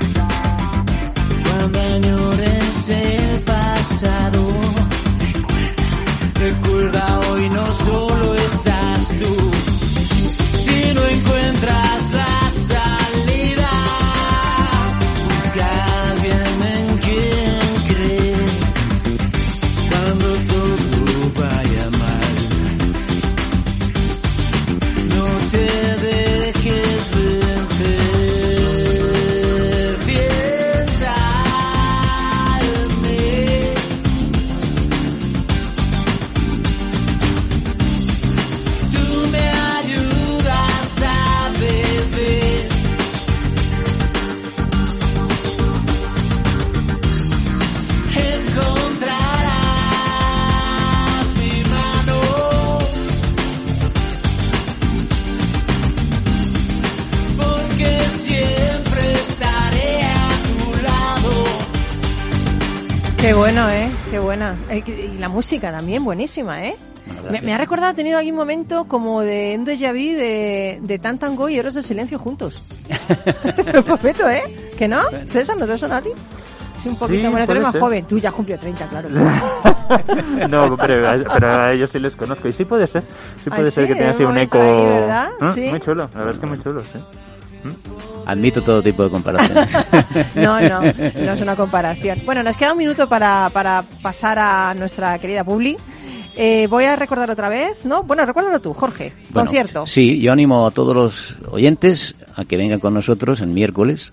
[65.27, 66.77] La música también, buenísima, ¿eh?
[67.29, 70.79] Me, me ha recordado, ha tenido aquí un momento como de un déjà vu de,
[70.81, 72.61] de Tan Tango y Héroes del Silencio juntos.
[73.75, 74.43] un poquito, ¿eh?
[74.77, 75.01] ¿Que no?
[75.29, 76.11] César, ¿no te suena a ti?
[76.81, 77.21] Sí, un poquito.
[77.23, 77.81] Sí, bueno, tú eres más ser.
[77.81, 78.05] joven.
[78.05, 79.09] Tú ya has cumplido 30, claro.
[80.49, 82.47] no, pero, pero a ellos sí les conozco.
[82.47, 83.01] Y sí puede ser.
[83.43, 84.57] Sí Ay, puede ser sí, que tenga de así un eco.
[84.59, 85.29] ahí, ¿verdad?
[85.57, 85.69] ¿Eh?
[85.69, 86.99] Muy chulo, la verdad es que muy chulo, sí.
[88.27, 89.77] Admito todo tipo de comparaciones.
[90.35, 92.19] No, no, no es una comparación.
[92.25, 95.77] Bueno, nos queda un minuto para, para pasar a nuestra querida Publi.
[96.35, 98.03] Eh, voy a recordar otra vez, ¿no?
[98.03, 99.13] Bueno, recuérdalo tú, Jorge.
[99.29, 99.87] Bueno, concierto.
[99.87, 104.11] Sí, yo animo a todos los oyentes a que vengan con nosotros el miércoles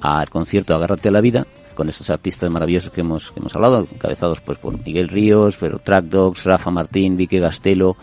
[0.00, 3.86] al concierto Agárrate a la Vida con estos artistas maravillosos que hemos, que hemos hablado,
[3.92, 7.96] encabezados pues por Miguel Ríos, pero Track Dogs, Rafa Martín, Vicky Gastelo,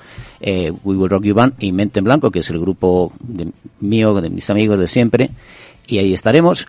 [0.46, 3.52] eh, We Will Rock You Band y Mente en Blanco, que es el grupo de-
[3.80, 5.30] mío, de mis amigos de siempre.
[5.88, 6.68] Y ahí estaremos.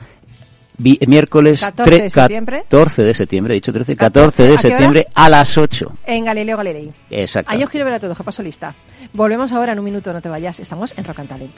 [0.77, 2.59] Vi- miércoles 14 de tre- septiembre.
[2.69, 4.61] 14 de septiembre, he dicho 13, 14, 14 de ¿a hora?
[4.63, 5.93] septiembre a las 8.
[6.07, 6.93] En Galileo Galilei.
[7.11, 7.51] Exacto.
[7.53, 8.75] Ahí os quiero ver a todos, que paso lista.
[9.13, 10.59] Volvemos ahora en un minuto, no te vayas.
[10.59, 11.53] Estamos en Rock and Talent.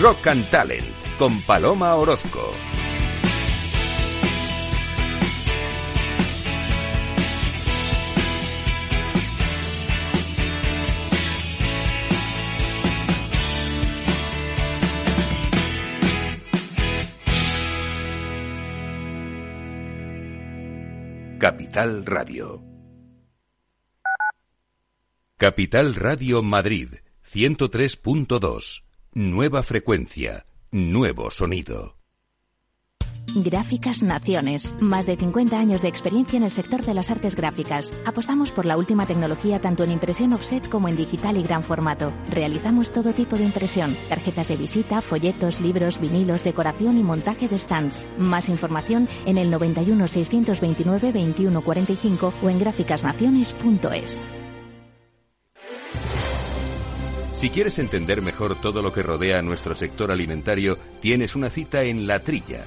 [0.00, 0.84] Rock and Talent
[1.18, 2.52] con Paloma Orozco.
[21.42, 22.62] Capital Radio.
[25.36, 26.90] Capital Radio Madrid
[27.28, 28.84] 103.2.
[29.14, 32.01] Nueva frecuencia, nuevo sonido.
[33.34, 34.74] Gráficas Naciones.
[34.80, 37.94] Más de 50 años de experiencia en el sector de las artes gráficas.
[38.04, 42.12] Apostamos por la última tecnología tanto en impresión offset como en digital y gran formato.
[42.28, 43.96] Realizamos todo tipo de impresión.
[44.08, 48.08] Tarjetas de visita, folletos, libros, vinilos, decoración y montaje de stands.
[48.18, 54.28] Más información en el 91 629 2145 o en gráficasnaciones.es.
[57.34, 61.82] Si quieres entender mejor todo lo que rodea a nuestro sector alimentario, tienes una cita
[61.82, 62.66] en La Trilla.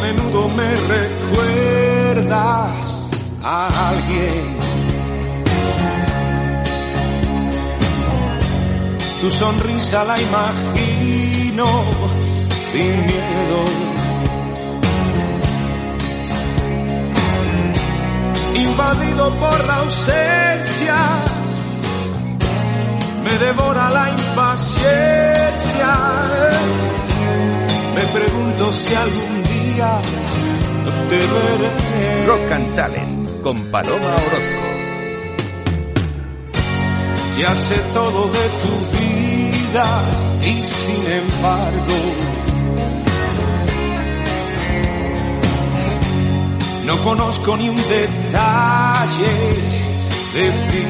[0.00, 2.28] Menudo me recuerdas
[3.42, 4.58] a alguien.
[9.20, 11.66] Tu sonrisa la imagino
[12.54, 13.64] sin miedo.
[18.54, 20.96] Invadido por la ausencia,
[23.24, 25.90] me devora la impaciencia.
[27.94, 29.37] Me pregunto si algún
[29.78, 30.00] día
[31.08, 32.26] te veré.
[32.26, 34.68] Rock and Talent con Paloma Orozco.
[37.38, 39.86] Ya sé todo de tu vida
[40.42, 41.98] y sin embargo
[46.84, 49.34] no conozco ni un detalle
[50.34, 50.86] de ti.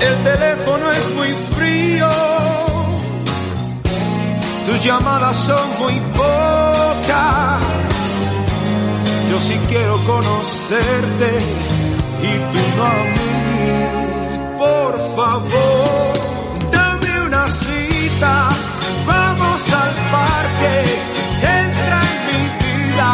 [0.00, 2.08] El teléfono es muy frío,
[4.68, 7.62] tus llamadas son muy pocas.
[9.30, 11.38] Yo sí quiero conocerte
[12.22, 13.28] y tú no a mí.
[14.58, 16.12] Por favor,
[16.70, 18.48] dame una cita,
[19.06, 20.74] vamos al parque,
[21.62, 23.10] entra en mi vida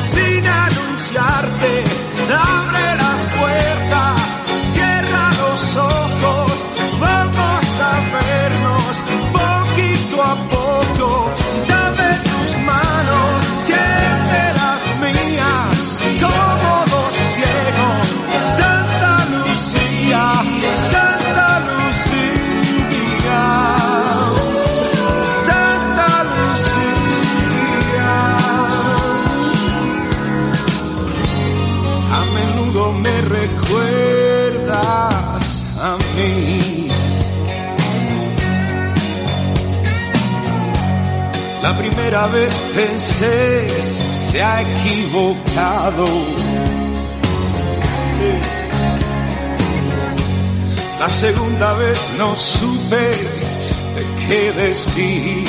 [0.00, 1.84] sin anunciarte,
[2.32, 3.83] abre las puertas,
[42.14, 43.66] primera vez pensé,
[44.12, 46.06] se ha equivocado.
[51.00, 53.10] La segunda vez no supe
[53.96, 55.44] de qué decir.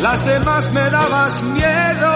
[0.00, 2.14] Las demás me dabas miedo,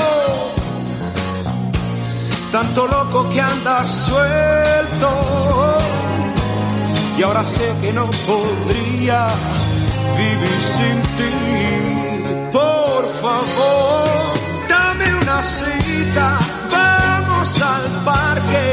[2.52, 5.77] tanto loco que andas suelto.
[7.18, 9.26] Y ahora sé que no podría
[10.16, 12.50] vivir sin ti.
[12.52, 16.38] Por favor, dame una cita,
[16.70, 18.70] vamos al parque,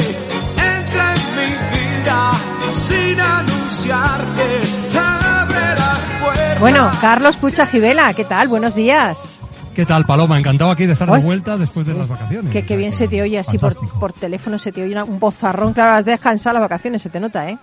[0.57, 2.31] entra en mi vida
[2.71, 4.61] sin anunciarte,
[4.95, 6.59] abre las puertas.
[6.59, 8.47] Bueno, Carlos Pucha Gibela, ¿qué tal?
[8.47, 9.34] Buenos días.
[9.75, 10.39] ¿Qué tal, Paloma?
[10.39, 12.51] Encantado aquí de estar de vuelta después de las vacaciones.
[12.51, 15.19] Que, que bien se te oye así por, por teléfono, se te oye una- un
[15.19, 15.73] bozarrón.
[15.73, 17.57] Claro, has descansado las vacaciones, se te nota, ¿eh?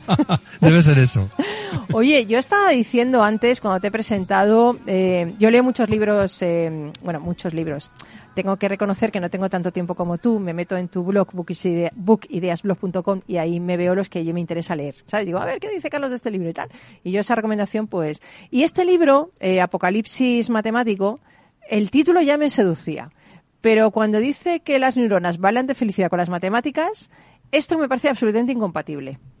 [0.60, 1.28] Debe ser eso.
[1.92, 6.90] Oye, yo estaba diciendo antes, cuando te he presentado, eh, yo leo muchos libros, eh,
[7.02, 7.90] bueno, muchos libros.
[8.34, 10.38] Tengo que reconocer que no tengo tanto tiempo como tú.
[10.38, 14.74] Me meto en tu blog, bookideasblog.com, y ahí me veo los que yo me interesa
[14.76, 14.96] leer.
[15.06, 15.26] ¿Sabes?
[15.26, 16.68] Digo, a ver, ¿qué dice Carlos de este libro y tal?
[17.04, 18.20] Y yo esa recomendación, pues...
[18.50, 21.20] Y este libro, eh, Apocalipsis Matemático,
[21.72, 23.10] el título ya me seducía.
[23.60, 27.10] Pero cuando dice que las neuronas bailan de felicidad con las matemáticas,
[27.52, 29.18] esto me parece absolutamente incompatible.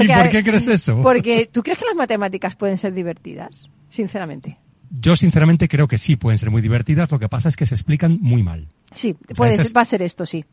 [0.00, 1.00] ¿Y por qué crees eso?
[1.02, 4.58] Porque tú crees que las matemáticas pueden ser divertidas, sinceramente.
[4.90, 7.74] Yo sinceramente creo que sí pueden ser muy divertidas, lo que pasa es que se
[7.74, 8.68] explican muy mal.
[8.92, 10.44] Sí, sea, puede ese ser- es- va a ser esto, sí.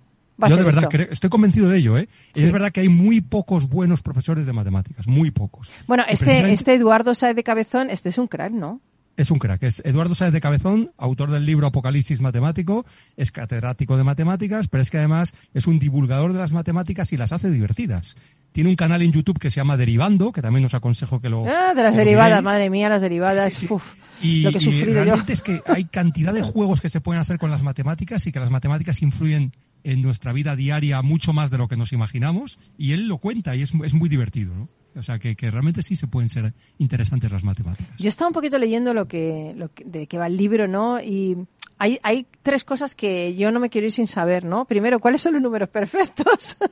[0.41, 2.07] Va Yo de verdad creo- estoy convencido de ello, ¿eh?
[2.35, 2.43] Sí.
[2.43, 5.71] es verdad que hay muy pocos buenos profesores de matemáticas, muy pocos.
[5.87, 8.79] Bueno, Y este, precisamente este Eduardo Saez de Cabezón, este es un crack, ¿no?
[9.17, 13.97] Es un crack, es Eduardo Sáez de Cabezón, autor del libro Apocalipsis Matemático, es catedrático
[13.97, 17.49] de matemáticas, pero es que además es un divulgador de las matemáticas y las hace
[17.49, 18.15] divertidas.
[18.51, 21.45] Tiene un canal en YouTube que se llama Derivando, que también os aconsejo que lo
[21.47, 22.43] Ah, de las derivadas, miréis.
[22.45, 23.53] madre mía, las derivadas.
[23.53, 23.73] Sí, sí.
[23.73, 25.03] Uf, Y, lo que he y sufrido yo.
[25.03, 28.31] realmente es que hay cantidad de juegos que se pueden hacer con las matemáticas y
[28.31, 29.51] que las matemáticas influyen
[29.83, 33.55] en nuestra vida diaria mucho más de lo que nos imaginamos y él lo cuenta
[33.55, 34.69] y es, es muy divertido, ¿no?
[34.97, 37.95] O sea, que, que realmente sí se pueden ser interesantes las matemáticas.
[37.99, 40.99] Yo estaba un poquito leyendo lo que, lo que- de qué va el libro, ¿no?
[40.99, 41.37] Y
[41.77, 44.65] hay, hay tres cosas que yo no me quiero ir sin saber, ¿no?
[44.65, 46.57] Primero, ¿cuáles son los números perfectos?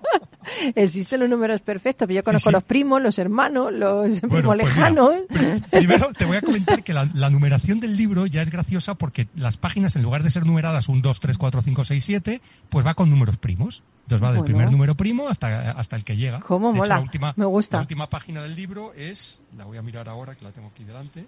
[0.74, 2.54] Existen los números perfectos, pero yo conozco sí.
[2.54, 5.10] los primos, los hermanos, los primos pues lejanos.
[5.28, 8.94] pr- primero te voy a comentar que la, la numeración del libro ya es graciosa
[8.94, 12.40] porque las páginas, en lugar de ser numeradas 1, 2, 3, 4, 5, 6, 7,
[12.70, 13.82] pues va con números primos.
[14.04, 14.44] Entonces va del Bueno.
[14.44, 16.38] primer número primo hasta, hasta el que llega.
[16.40, 16.94] ¿Cómo De hecho, mola?
[16.96, 17.78] la última, Me gusta.
[17.78, 20.84] La última página del libro es, la voy a mirar ahora que la tengo aquí
[20.84, 21.26] delante,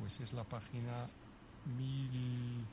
[0.00, 0.90] pues es la página
[1.78, 2.64] mil-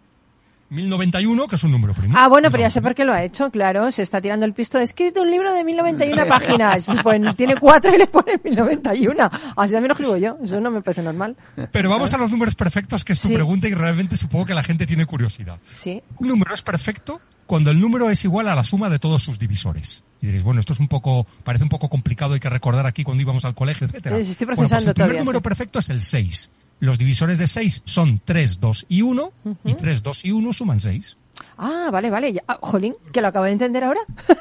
[0.71, 2.15] 1091, que es un número primo.
[2.17, 3.91] Ah, bueno, pero ya sé por qué lo ha hecho, claro.
[3.91, 4.79] Se está tirando el pisto.
[4.79, 6.87] He escrito un libro de 1091 páginas.
[7.03, 9.29] Pues tiene cuatro y le pone 1091.
[9.57, 10.37] Así también lo escribo yo.
[10.43, 11.35] Eso no me parece normal.
[11.71, 13.33] Pero vamos a los números perfectos, que es tu Sí.
[13.33, 15.59] pregunta y realmente supongo que la gente tiene curiosidad.
[15.71, 16.01] Sí.
[16.19, 19.37] Un número es perfecto cuando el número es igual a la suma de todos sus
[19.37, 20.03] divisores.
[20.21, 23.03] Y diréis, bueno, esto es un poco, parece un poco complicado, hay que recordar aquí
[23.03, 24.23] cuando íbamos al colegio, etcétera.
[24.23, 25.43] Sí, estoy Bueno, pues procesando el primer todavía, número sí.
[25.43, 26.49] perfecto es el 6.
[26.81, 29.31] Los divisores de 6 son 3, 2 y 1,
[29.63, 31.15] y 3, 2 y 1 suman 6.
[31.57, 32.33] Ah, vale, vale.
[32.33, 34.01] Ya- ah, jolín, que lo acabo de entender ahora.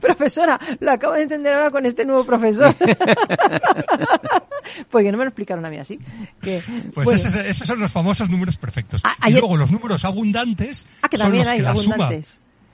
[0.00, 2.74] Profesora, lo acabo de entender ahora con este nuevo profesor.
[4.90, 5.98] Porque no me lo explicaron a mí así.
[6.40, 6.62] Que,
[6.94, 9.00] Pues bueno, ese- esos son los famosos números perfectos.
[9.04, 12.08] Ah, y luego los números abundantes Ah, que son los hay que la suma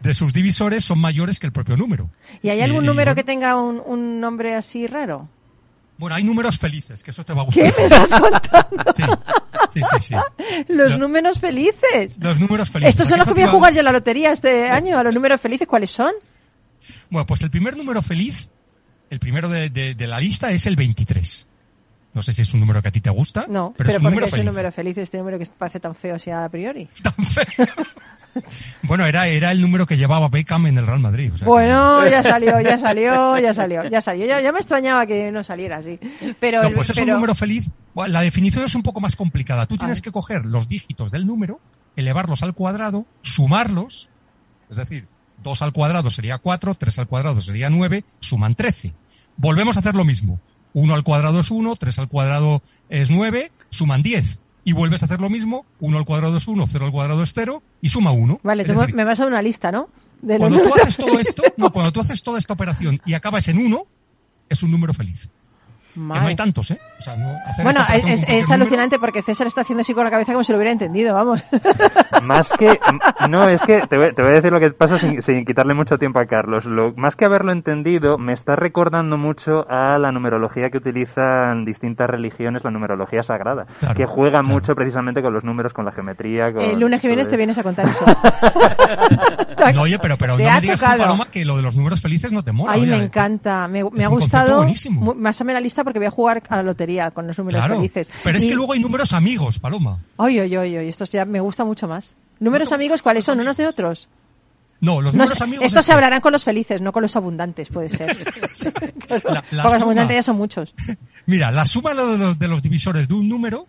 [0.00, 2.10] de sus divisores son mayores que el propio número.
[2.42, 5.28] ¿Y hay algún y- número bueno, que tenga un, un nombre así raro?
[5.98, 7.72] Bueno, hay números felices, que eso te va a gustar.
[7.72, 9.22] ¿Qué me estás contando?
[9.72, 10.14] Sí, sí, sí.
[10.14, 10.64] sí.
[10.68, 12.18] Los Lo- números felices.
[12.20, 12.90] Los números felices.
[12.94, 14.98] Estos son los que voy a jugar yo a la lotería este año.
[14.98, 16.12] ¿A los números felices cuáles son?
[17.10, 18.48] Bueno, pues el primer número feliz,
[19.10, 21.46] el primero de, de- de la lista es el 23.
[22.14, 23.96] No sé si es un número que a ti te gusta, No, pero, pero, es
[23.96, 24.46] un ¿por número es un feliz.
[24.46, 26.88] número feliz este número que parece tan feo así a priori?
[28.82, 31.30] Bueno, era, era el número que llevaba Beckham en el Real Madrid.
[31.34, 34.26] o sea que- Bueno, ya salió, ya salió, ya salió, ya salió.
[34.26, 35.98] Ya, ya me extrañaba que no saliera así.
[36.40, 37.70] Pero, No, el- pues es un pero- número feliz.
[38.08, 39.66] La definición es un poco más complicada.
[39.66, 40.04] Tú tienes ver.
[40.04, 41.60] que coger los dígitos del número,
[41.96, 44.08] elevarlos al cuadrado, sumarlos,
[44.70, 45.06] es decir,
[45.42, 48.92] 2 al cuadrado sería 4, 3 al cuadrado sería 9, suman 13.
[49.36, 50.40] Volvemos a hacer lo mismo.
[50.72, 54.40] 1 al cuadrado es 1, 3 al cuadrado es 9, suman 10.
[54.66, 57.32] Y vuelves a hacer lo mismo, 1 al cuadrado es 1, 0 al cuadrado es
[57.32, 58.40] 0 y suma 1.
[58.42, 59.88] Vale, tú me- decir, me vas a una lista, ¿no?
[60.20, 63.46] De cuando tú haces todo esto, no, cuando tú haces toda esta operación y acabas
[63.46, 63.86] en 1,
[64.48, 65.30] es un número feliz.
[65.96, 66.28] Que no Madre.
[66.28, 66.78] hay tantos, ¿eh?
[66.98, 70.10] O sea, no, hacer Bueno, esta es, alucinante porque César está haciendo así con la
[70.10, 71.42] cabeza como si lo hubiera entendido, vamos.
[72.22, 72.78] Más que,
[73.30, 75.72] no, es que te voy, te voy a decir lo que pasa sin, sin quitarle
[75.72, 76.66] mucho tiempo a Carlos.
[76.66, 82.10] Lo, más que haberlo entendido, me está recordando mucho a la numerología que utilizan distintas
[82.10, 84.48] religiones, la numerología sagrada, Claro, que juega claro.
[84.48, 86.52] mucho precisamente con los números, con la geometría.
[86.52, 88.04] Con El lunes que vienes te vienes a contar eso.
[89.74, 90.98] No, oye, pero, pero no me digas tú, tocado.
[90.98, 92.72] Paloma, que lo de los números felices no te mola.
[92.72, 92.90] Ay, oye.
[92.90, 93.66] me encanta.
[93.66, 94.64] Me, me ha gustado.
[95.22, 98.10] Pásame la lista porque voy a jugar a la lotería con los números Claro, felices.
[98.22, 100.00] pero es Y- que luego hay números amigos, Paloma.
[100.18, 102.14] Ay, ay, ay, estos ya me gusta mucho más.
[102.40, 103.40] ¿Números amigos cuáles son?
[103.40, 104.08] ¿Unos de otros?
[104.78, 105.64] No, los números amigos...
[105.64, 108.14] estos es se hablarán con los felices, no con los abundantes, puede ser.
[109.24, 110.74] La- la los abundantes ya son muchos.
[111.26, 113.66] Mira, la suma de los, de los divisores de un número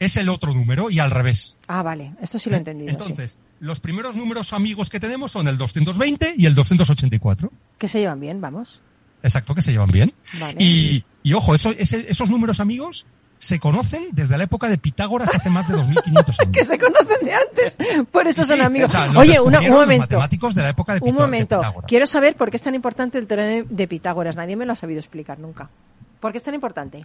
[0.00, 1.54] es el otro número y al revés.
[1.68, 2.88] Ah, vale, esto sí lo he entendido.
[2.90, 2.96] sí.
[2.96, 7.50] Entonces, los primeros números amigos que tenemos son el 220 y el 284.
[7.78, 8.80] Que se llevan bien, vamos.
[9.24, 10.12] Exacto, que se llevan bien.
[10.38, 10.56] Vale.
[10.62, 13.06] Y, y ojo, eso- ese- esos números amigos
[13.38, 16.52] se conocen desde la época de Pitágoras hace más de 2500 años.
[16.52, 17.76] Que se conocen de antes,
[18.12, 18.88] por eso Sí, son amigos.
[18.90, 20.02] o sea, lo Oye, una- un los momento.
[20.02, 21.56] matemáticos de la época de, Un de momento.
[21.58, 21.88] Pitágoras.
[21.88, 24.36] Quiero saber por qué es tan importante el teorema de Pitágoras.
[24.36, 25.68] Nadie me lo ha sabido explicar nunca.
[26.20, 27.04] ¿Por qué es tan importante?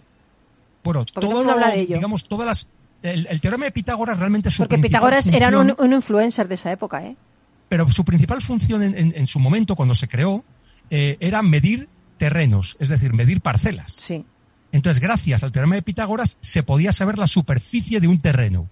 [0.84, 1.94] Bueno, todo mundo lo- habla de ello.
[1.96, 2.66] digamos, todas las...
[3.02, 6.70] El, el teorema de Pitágoras realmente su Porque Pitágoras era un, un influencer de esa
[6.70, 7.16] época, ¿eh?
[7.70, 10.44] Pero su principal función en, en- en su momento, cuando se creó,
[10.90, 11.88] eh, era medir
[12.20, 13.92] terrenos, es decir, medir parcelas.
[13.92, 14.26] Sí.
[14.72, 18.68] Entonces, gracias al teorema de Pitágoras, se podía saber la superficie de un terreno.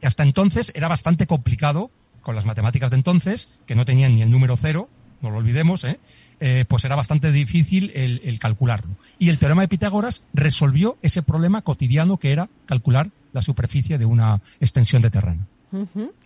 [0.00, 1.90] Hasta entonces era bastante complicado,
[2.22, 4.88] con las matemáticas de entonces, que no tenían ni el número cero,
[5.20, 5.98] no lo olvidemos, ¿eh?
[6.38, 8.94] Eh, pues era bastante difícil el, el calcularlo.
[9.18, 14.06] Y el teorema de Pitágoras resolvió ese problema cotidiano que era calcular la superficie de
[14.06, 15.46] una extensión de terreno.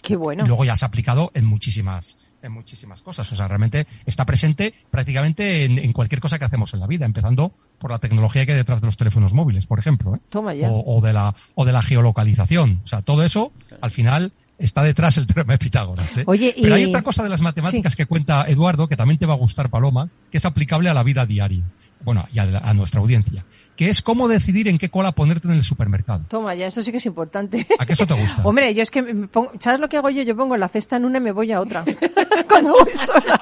[0.03, 0.45] Qué bueno.
[0.45, 3.31] Y luego ya se ha aplicado en muchísimas, en muchísimas cosas.
[3.33, 7.05] O sea, realmente está presente prácticamente en, en cualquier cosa que hacemos en la vida,
[7.07, 10.15] empezando por la tecnología que hay detrás de los teléfonos móviles, por ejemplo.
[10.17, 10.21] ¿eh?
[10.29, 10.69] Toma ya.
[10.71, 12.81] o, o de la, o de la geolocalización.
[12.85, 16.19] O sea, todo eso, al final, está detrás el teorema de Pitágoras.
[16.19, 16.25] ¿eh?
[16.27, 19.27] Oye, Pero y- hay otra cosa de las matemáticas que cuenta Eduardo, que también te
[19.27, 21.65] va a gustar, Paloma, que es aplicable a la vida diaria.
[22.05, 23.45] Bueno, y a, la- a nuestra audiencia.
[23.77, 26.23] Que es cómo decidir en qué cola ponerte en el supermercado.
[26.29, 27.67] Toma, ya, esto sí que es importante.
[27.79, 28.43] ¿A qué eso te gusta?
[28.45, 30.23] Hombre, yo es que, me pongo- ¿sabes lo que hago yo?
[30.23, 31.85] Yo pongo la cesta en una y me voy a otra.
[32.49, 33.41] Cuando voy sola.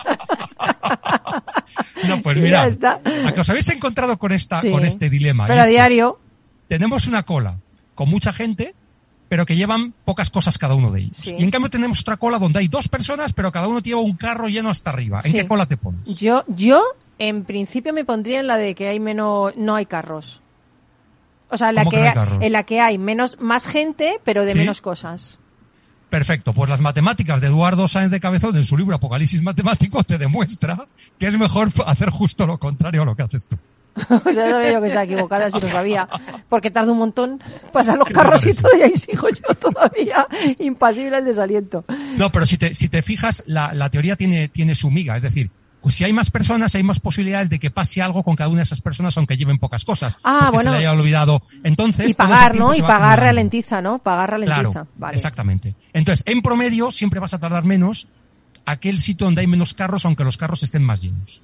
[2.08, 4.70] No, pues mira, a que os habéis encontrado con esta, Sí.
[4.70, 5.46] con este dilema.
[5.46, 6.18] Pero a es diario,
[6.68, 7.56] tenemos una cola
[7.94, 8.74] con mucha gente,
[9.28, 11.16] pero que llevan pocas cosas cada uno de ellos.
[11.16, 11.34] Sí.
[11.38, 14.16] Y en cambio tenemos otra cola donde hay dos personas, pero cada uno lleva un
[14.16, 15.20] carro lleno hasta arriba.
[15.24, 15.38] ¿En Sí.
[15.38, 16.16] qué cola te pones?
[16.18, 16.82] yo, yo,
[17.20, 20.40] en principio me pondría en la de que hay menos, no hay carros.
[21.50, 24.44] O sea, en la ¿Cómo que, no en la que hay menos, más gente, pero
[24.44, 24.58] de Sí.
[24.58, 25.38] menos cosas.
[26.08, 30.18] Perfecto, pues las matemáticas de Eduardo Sáenz de Cabezón en su libro Apocalipsis Matemático te
[30.18, 30.86] demuestra
[31.18, 33.56] que es mejor hacer justo lo contrario a lo que haces tú.
[34.08, 36.08] o sea, sabía yo que estaba equivocada si lo sabía.
[36.48, 37.40] Porque tarda un montón
[37.72, 40.26] pasar los ¿Qué te carros y todo, y ahí sigo yo todavía
[40.58, 41.84] impasible al desaliento.
[42.16, 45.16] No, pero si te, si te fijas, la, la teoría tiene, tiene su miga.
[45.16, 45.50] Es decir,
[45.88, 48.64] si hay más personas, hay más posibilidades de que pase algo con cada una de
[48.64, 50.18] esas personas, aunque lleven pocas cosas.
[50.22, 50.72] Ah, pues bueno.
[50.72, 51.42] se le haya olvidado.
[51.64, 52.74] Entonces, Y pagar, ¿no?
[52.74, 53.98] Y pagar ralentiza, ¿no?
[53.98, 54.70] Pagar ralentiza.
[54.70, 55.16] Claro, vale.
[55.16, 55.74] exactamente.
[55.92, 58.08] Entonces, en promedio, siempre vas a tardar menos
[58.66, 61.42] aquel sitio donde hay menos carros, aunque los carros estén más llenos.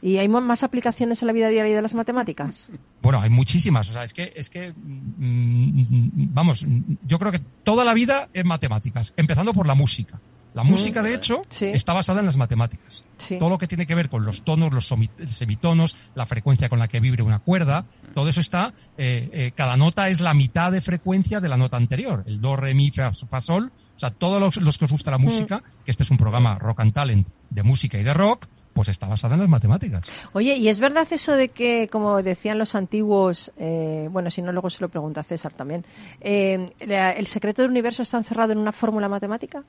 [0.00, 2.70] ¿Y hay más aplicaciones en la vida diaria de las matemáticas?
[3.02, 3.88] Bueno, hay muchísimas.
[3.90, 6.64] O sea, es que, es que, mm, vamos,
[7.02, 10.18] yo creo que toda la vida es matemáticas, empezando por la música.
[10.54, 11.66] La música, de hecho, Sí.
[11.66, 13.04] está basada en las matemáticas.
[13.18, 13.38] Sí.
[13.38, 14.92] Todo lo que tiene que ver con los tonos, los
[15.26, 17.84] semitonos, la frecuencia con la que vibre una cuerda,
[18.14, 21.76] todo eso está, eh, eh, cada nota es la mitad de frecuencia de la nota
[21.76, 22.24] anterior.
[22.26, 23.70] El do, re, mi, fa, fa, sol.
[23.94, 26.58] O sea, todos los, los que os gusta la música, que este es un programa
[26.58, 30.06] rock and talent de música y de rock, pues está basada en las matemáticas.
[30.32, 34.52] Oye, ¿y es verdad eso de que, como decían los antiguos, eh, bueno, si no,
[34.52, 35.84] luego se lo pregunta a César también,
[36.20, 39.64] eh, ¿el secreto del universo está encerrado en una fórmula matemática?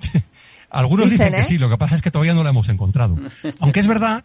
[0.70, 1.44] Algunos Dicen, dicen, que ¿eh?
[1.44, 3.16] sí, lo que pasa es que todavía no la hemos encontrado.
[3.60, 4.24] Aunque es verdad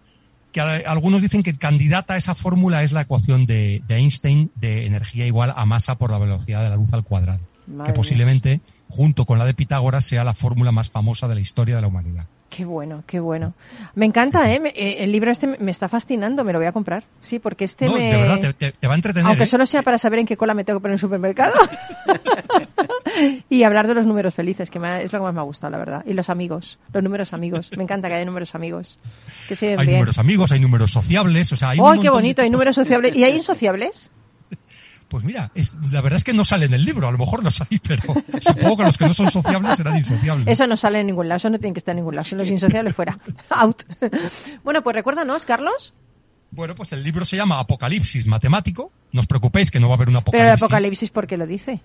[0.51, 4.85] que algunos dicen que candidata a esa fórmula es la ecuación de, de Einstein de
[4.85, 7.39] energía igual a masa por la velocidad de la luz al cuadrado.
[7.67, 8.59] Madre que posiblemente,
[8.89, 11.87] junto con la de Pitágoras, sea la fórmula más famosa de la historia de la
[11.87, 12.25] humanidad.
[12.53, 13.53] Qué bueno, qué bueno.
[13.95, 14.59] Me encanta, ¿eh?
[14.59, 17.05] Me- eh, El libro este me- está fascinando, me lo voy a comprar.
[17.21, 18.11] Sí, porque este No, me...
[18.11, 19.25] de verdad, te, te- te va a entretener.
[19.25, 19.47] Aunque ¿eh?
[19.47, 21.53] solo sea para saber en qué cola me tengo que poner en el supermercado.
[23.49, 25.43] y hablar de los números felices, que me ha- es lo que más me ha
[25.43, 26.03] gustado, la verdad.
[26.05, 27.71] Y los amigos, los números amigos.
[27.77, 28.99] Me encanta que haya números amigos.
[29.47, 29.99] Que se ven Hay bien.
[29.99, 32.41] números amigos, hay números sociables, o sea, hay un ¡Ay, qué de bonito!
[32.41, 33.15] Hay números sociables.
[33.15, 34.11] ¿Y hay insociables?
[35.11, 37.43] Pues mira, es, la verdad es que no sale en el libro, a lo mejor
[37.43, 38.01] los hay, pero
[38.39, 40.47] supongo que los que no son sociables serán insociables.
[40.47, 42.25] Eso no sale en ningún lado, eso no tiene que estar en ningún lado.
[42.29, 43.19] Son los insociables fuera.
[43.49, 43.83] Out.
[44.63, 45.93] bueno, pues recuérdanos, Carlos.
[46.49, 48.93] Bueno, pues el libro se llama Apocalipsis Matemático.
[49.11, 50.63] No os preocupéis que no va a haber un Pero el apocalipsis.
[50.63, 51.81] apocalipsis, ¿por qué lo dice?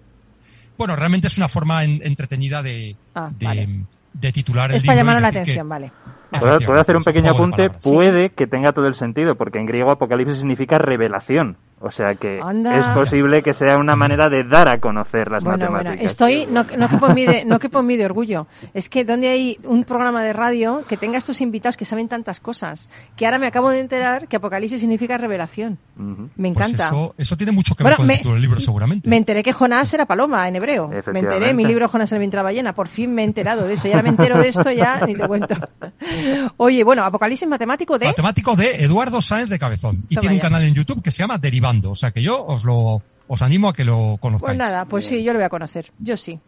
[0.78, 3.68] Bueno, realmente es una forma en- entretenida de, Ah, de, vale.
[4.12, 5.90] de titular el Es para libro y llamar la que- atención, vale.
[6.30, 7.56] ¿Puedo, puedo hacer un Efectivamente, pequeño apunte?
[7.68, 7.82] palabras.
[7.82, 11.56] Puede que tenga todo el sentido, porque en griego apocalipsis significa revelación.
[11.78, 12.78] O sea que Anda.
[12.78, 16.10] es posible que sea una manera de dar a conocer las Bueno, bueno, matemáticas.
[16.10, 18.46] estoy, no, no que por mí de, no que por mí de orgullo.
[18.72, 22.40] Es que donde hay un programa de radio que tenga estos invitados que saben tantas
[22.40, 25.76] cosas, que ahora me acabo de enterar que Apocalipsis significa revelación.
[25.98, 26.30] Ujú.
[26.36, 26.86] Me Pues encanta.
[26.88, 29.10] eso, eso tiene mucho que Bueno, ver con me- el título del libro, seguramente.
[29.10, 30.88] Me enteré que Jonás era paloma en hebreo.
[31.12, 32.74] Me enteré, mi libro Jonás en la ballena.
[32.74, 33.86] Por fin me he enterado de eso.
[33.86, 35.54] Y ahora me entero de esto ya ni te cuento.
[36.56, 38.06] Oye, bueno, Apocalipsis matemático de...
[38.06, 39.98] Matemático de Eduardo Sáenz de Cabezón.
[40.08, 40.42] Y Toma tiene un ya.
[40.42, 41.90] canal en YouTube que se llama Derivando.
[41.90, 44.58] O sea que yo os lo os animo a que lo Pues conozcáis.
[44.58, 45.92] nada, pues sí, yo lo voy a conocer.
[45.98, 46.38] Yo sí.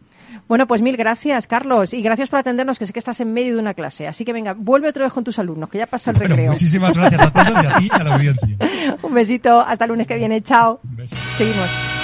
[0.47, 1.93] Bueno, pues mil gracias, Carlos.
[1.95, 4.07] Y gracias por atendernos, que sé que estás en medio de una clase.
[4.07, 6.53] Así que venga, vuelve otra vez con tus alumnos, que ya pasa el Bueno, recreo.
[6.53, 8.57] muchísimas gracias a todos y a ti y a la audiencia.
[9.03, 10.43] Un besito, hasta el lunes que viene.
[10.43, 10.81] Chao.
[10.85, 11.16] Un beso.
[11.35, 11.97] Seguimos.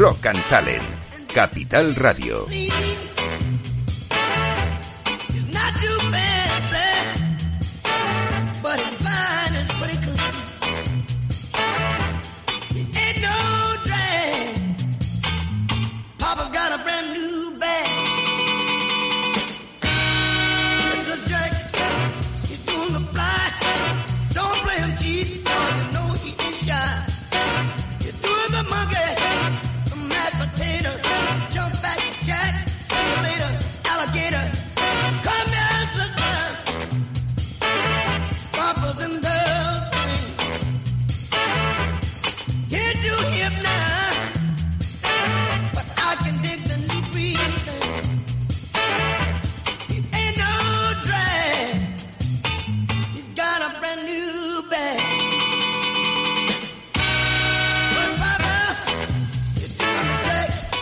[0.00, 1.28] Rock and Talent.
[1.28, 2.48] Capital Radio.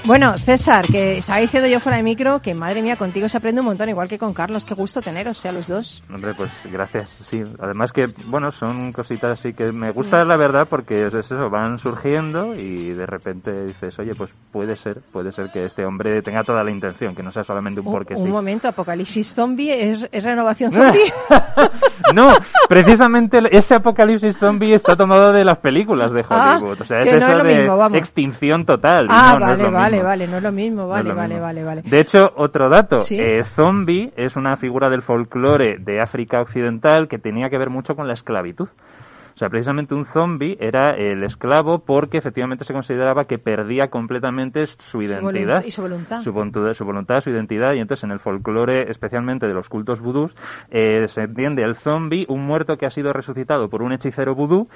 [0.09, 3.61] Bueno, César, que estaba diciendo yo fuera de micro que madre mía, contigo se aprende
[3.61, 4.65] un montón, igual que con Carlos.
[4.65, 6.03] Qué gusto teneros, sea los dos.
[6.11, 7.45] Hombre, pues gracias, sí.
[7.61, 11.77] Además que, bueno, son cositas así que me gusta la verdad porque es eso, van
[11.79, 16.43] surgiendo y de repente dices, oye, pues puede ser, puede ser que este hombre tenga
[16.43, 18.33] toda la intención, que no sea solamente un porque un sí.
[18.33, 21.13] momento, Apocalipsis Zombie es, es renovación zombie.
[22.15, 22.33] no,
[22.67, 26.81] precisamente ese apocalipsis zombie está tomado de las películas de Ah, Hollywood.
[26.81, 29.07] o sea, que es no eso es lo de mismo, extinción total.
[29.11, 29.98] ah, no, no es vale, lo vale, mismo.
[30.03, 31.43] Vale, no es lo mismo, No vale, lo vale, mismo.
[31.43, 31.83] vale, vale.
[31.85, 33.19] De hecho, otro dato, Sí.
[33.21, 37.95] eh, zombie es una figura del folclore de África Occidental que tenía que ver mucho
[37.97, 38.69] con la esclavitud.
[38.69, 44.67] O sea, precisamente un zombie era el esclavo porque efectivamente se consideraba que perdía completamente
[44.67, 45.63] su identidad.
[45.63, 46.17] volun- y su voluntad.
[46.17, 46.33] Su,
[46.75, 47.75] su voluntad, su identidad.
[47.75, 50.35] Y entonces en el folclore, especialmente de los cultos vudús,
[50.73, 54.67] eh, se entiende el zombie, un muerto que ha sido resucitado por un hechicero vudú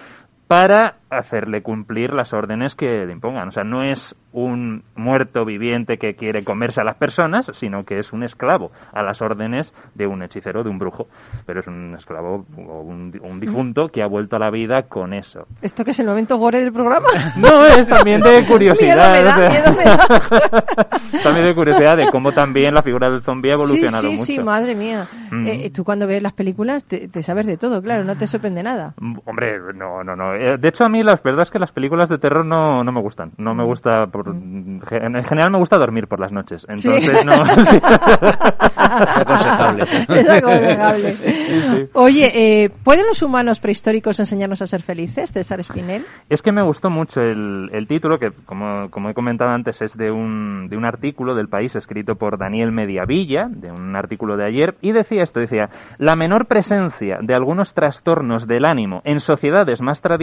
[0.52, 3.48] para hacerle cumplir las órdenes que le impongan.
[3.48, 7.98] O sea, no es un muerto viviente que quiere comerse a las personas, sino que
[7.98, 11.06] es un esclavo a las órdenes de un hechicero, de un brujo.
[11.46, 15.14] Pero es un esclavo o un, un difunto que ha vuelto a la vida con
[15.14, 15.46] eso.
[15.62, 17.08] ¿Esto que es el momento gore del programa?
[17.36, 19.12] No, es también de curiosidad.
[19.12, 21.22] Miedo me da, miedo me da.
[21.22, 24.24] también de curiosidad de cómo también la figura del zombie ha evolucionado sí, sí, mucho.
[24.24, 25.06] sí, madre mía.
[25.30, 25.46] Mm.
[25.46, 28.62] Eh, tú cuando ves las películas te, te sabes de todo, claro, no te sorprende
[28.62, 28.94] nada.
[29.00, 30.34] Mm, Hombre, no, no, no.
[30.42, 32.90] Eh, De hecho, a mí la verdad es que las películas de terror no, no
[32.92, 33.30] me gustan.
[33.38, 36.66] No me gusta, por, en general me gusta dormir por las noches.
[36.68, 37.46] Entonces, no.
[37.64, 37.76] sí.
[37.76, 39.82] Es aconsejable.
[39.84, 41.12] Es aconsejable.
[41.12, 41.88] sí.
[41.92, 46.04] Oye, eh, ¿pueden los humanos prehistóricos enseñarnos a ser felices, César Espinel?
[46.28, 49.96] Es que me gustó mucho el, el título, que como, como he comentado antes es
[49.96, 54.46] de un, de un artículo del país escrito por Daniel Mediavilla, de un artículo de
[54.46, 59.80] ayer, y decía esto, decía, la menor presencia de algunos trastornos del ánimo en sociedades
[59.80, 60.21] más tradicionales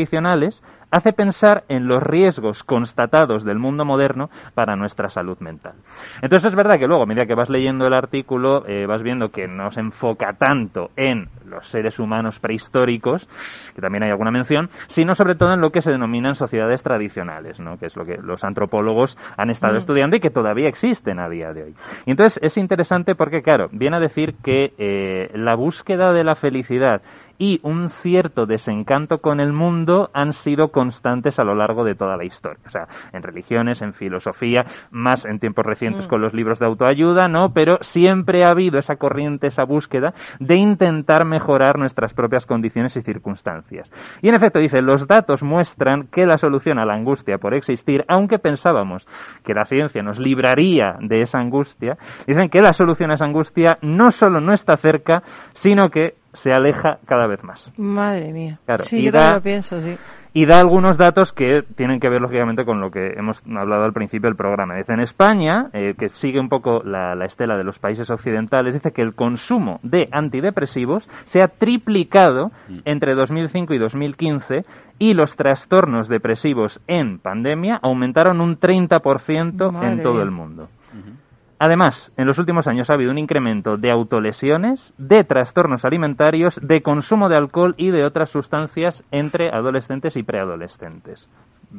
[0.92, 5.74] hace pensar en los riesgos constatados del mundo moderno para nuestra salud mental.
[6.22, 9.30] Entonces es verdad que luego, a medida que vas leyendo el artículo, eh, vas viendo
[9.30, 13.28] que no se enfoca tanto en los seres humanos prehistóricos,
[13.76, 17.60] que también hay alguna mención, sino sobre todo en lo que se denominan sociedades tradicionales,
[17.60, 17.78] ¿no?
[17.78, 21.54] que es lo que los antropólogos han estado estudiando y que todavía existen a día
[21.54, 21.76] de hoy.
[22.06, 26.36] Y entonces es interesante porque, claro, viene a decir que eh, la búsqueda de la
[26.36, 27.02] felicidad
[27.40, 32.18] y un cierto desencanto con el mundo han sido constantes a lo largo de toda
[32.18, 32.62] la historia.
[32.68, 37.30] O sea, en religiones, en filosofía, más en tiempos recientes con los libros de autoayuda,
[37.30, 37.54] ¿no?
[37.54, 43.02] Pero siempre ha habido esa corriente, esa búsqueda de intentar mejorar nuestras propias condiciones y
[43.02, 43.92] circunstancias.
[44.22, 48.04] Y en efecto, dice, los datos muestran que la solución a la angustia por existir,
[48.10, 49.08] aunque pensábamos
[49.44, 53.78] que la ciencia nos libraría de esa angustia, dicen que la solución a esa angustia
[53.82, 55.24] no solo no está cerca,
[55.54, 57.72] sino que se aleja cada vez más.
[57.78, 58.60] Madre mía.
[58.66, 59.98] Claro, sí, y yo da- también lo pienso, sí.
[60.32, 63.94] Y da algunos datos que tienen que ver, lógicamente, con lo que hemos hablado al
[63.94, 64.76] principio del programa.
[64.76, 68.76] Dice, en España, eh, que sigue un poco la, la estela de los países occidentales,
[68.76, 72.52] dice que el consumo de antidepresivos se ha triplicado
[72.86, 74.66] entre 2005 y 2015
[75.00, 80.24] y los trastornos depresivos en pandemia aumentaron un 30% Madre en todo mía.
[80.24, 80.70] el mundo.
[81.60, 86.82] Además, en los últimos años ha habido un incremento de autolesiones, de trastornos alimentarios, de
[86.82, 91.28] consumo de alcohol y de otras sustancias entre adolescentes y preadolescentes.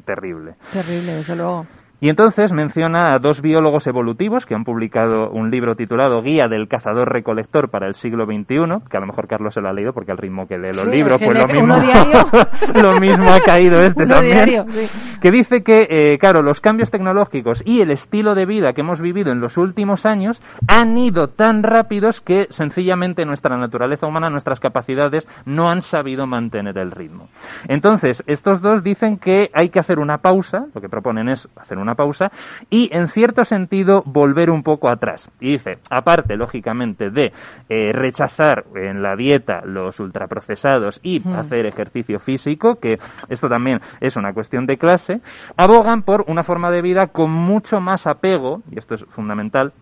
[0.04, 0.54] Terrible.
[0.72, 1.66] Terrible, desde luego.
[2.00, 6.66] Y entonces menciona a dos biólogos evolutivos que han publicado un libro titulado Guía del
[6.66, 10.12] cazador-recolector para el siglo XXI, que a lo mejor Carlos se lo ha leído porque
[10.12, 11.76] al ritmo que lee los Sí, libros, es pues lo mismo,
[12.82, 14.34] lo mismo ha caído este Uno también.
[14.36, 14.88] diario, sí.
[15.20, 19.00] Que dice que, eh, claro, los cambios tecnológicos y el estilo de vida que hemos
[19.00, 24.60] vivido en los últimos años han ido tan rápidos que sencillamente nuestra naturaleza humana, nuestras
[24.60, 27.28] capacidades, no han sabido mantener el ritmo.
[27.68, 31.76] Entonces, estos dos dicen que hay que hacer una pausa, lo que proponen es hacer
[31.78, 32.30] una pausa,
[32.68, 35.30] y en cierto sentido volver un poco atrás.
[35.40, 37.32] Y dice, aparte, lógicamente, de
[37.68, 44.16] eh, rechazar en la dieta los ultraprocesados y hacer ejercicio físico, que esto también es
[44.16, 45.20] una cuestión de clase,
[45.56, 49.72] abogan por una forma de vida con mucho más apego, y esto es fundamental,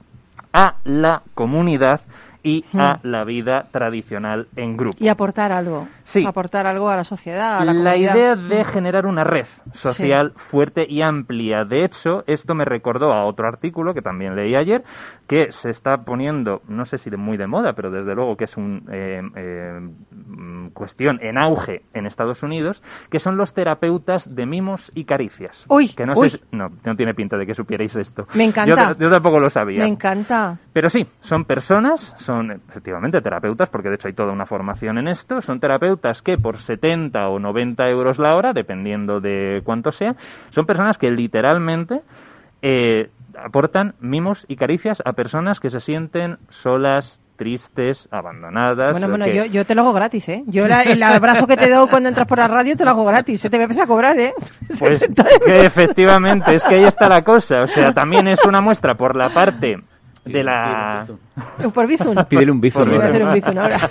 [0.52, 2.00] a la comunidad
[2.48, 4.96] y a la vida tradicional en grupo.
[5.00, 5.86] Y aportar algo.
[6.02, 6.24] Sí.
[6.26, 11.02] Aportar algo a la sociedad, a la, idea de generar una red social fuerte y
[11.02, 11.64] amplia.
[11.64, 14.82] De hecho, esto me recordó a otro artículo que también leí ayer,
[15.28, 18.44] que se está poniendo, no sé si de muy de moda, pero desde luego que
[18.44, 18.80] es una
[20.72, 25.64] cuestión en auge en Estados Unidos, que son los terapeutas de mimos y caricias.
[25.68, 26.30] Uy, que no, uy.
[26.30, 28.26] sé si- no, no tiene pinta de que supierais esto.
[28.34, 28.94] Me encanta.
[28.94, 29.80] Yo, yo tampoco lo sabía.
[29.80, 30.58] Me encanta.
[30.72, 35.08] Pero sí, son personas, son efectivamente terapeutas, porque de hecho hay toda una formación en
[35.08, 40.14] esto, son terapeutas que por 70 o 90 euros la hora, dependiendo de cuánto sea,
[40.50, 42.00] son personas que literalmente
[42.62, 43.10] eh,
[43.44, 48.92] aportan mimos y caricias a personas que se sienten solas, tristes, abandonadas.
[48.92, 50.42] Bueno, bueno, que- yo, yo te lo hago gratis, ¿eh?
[50.46, 53.04] Yo la- el abrazo que te doy cuando entras por la radio te lo hago
[53.04, 53.40] gratis.
[53.40, 54.32] Se te va a empezar a cobrar, ¿eh?
[54.80, 55.08] Pues
[55.46, 57.62] que efectivamente, es que ahí está la cosa.
[57.62, 59.76] O sea, también es una muestra por la parte
[60.32, 61.06] de la...
[61.72, 62.14] Por Bizum.
[62.28, 62.84] Pídele un bizum.
[62.84, 63.78] Voy a hacer un Bizum ahora.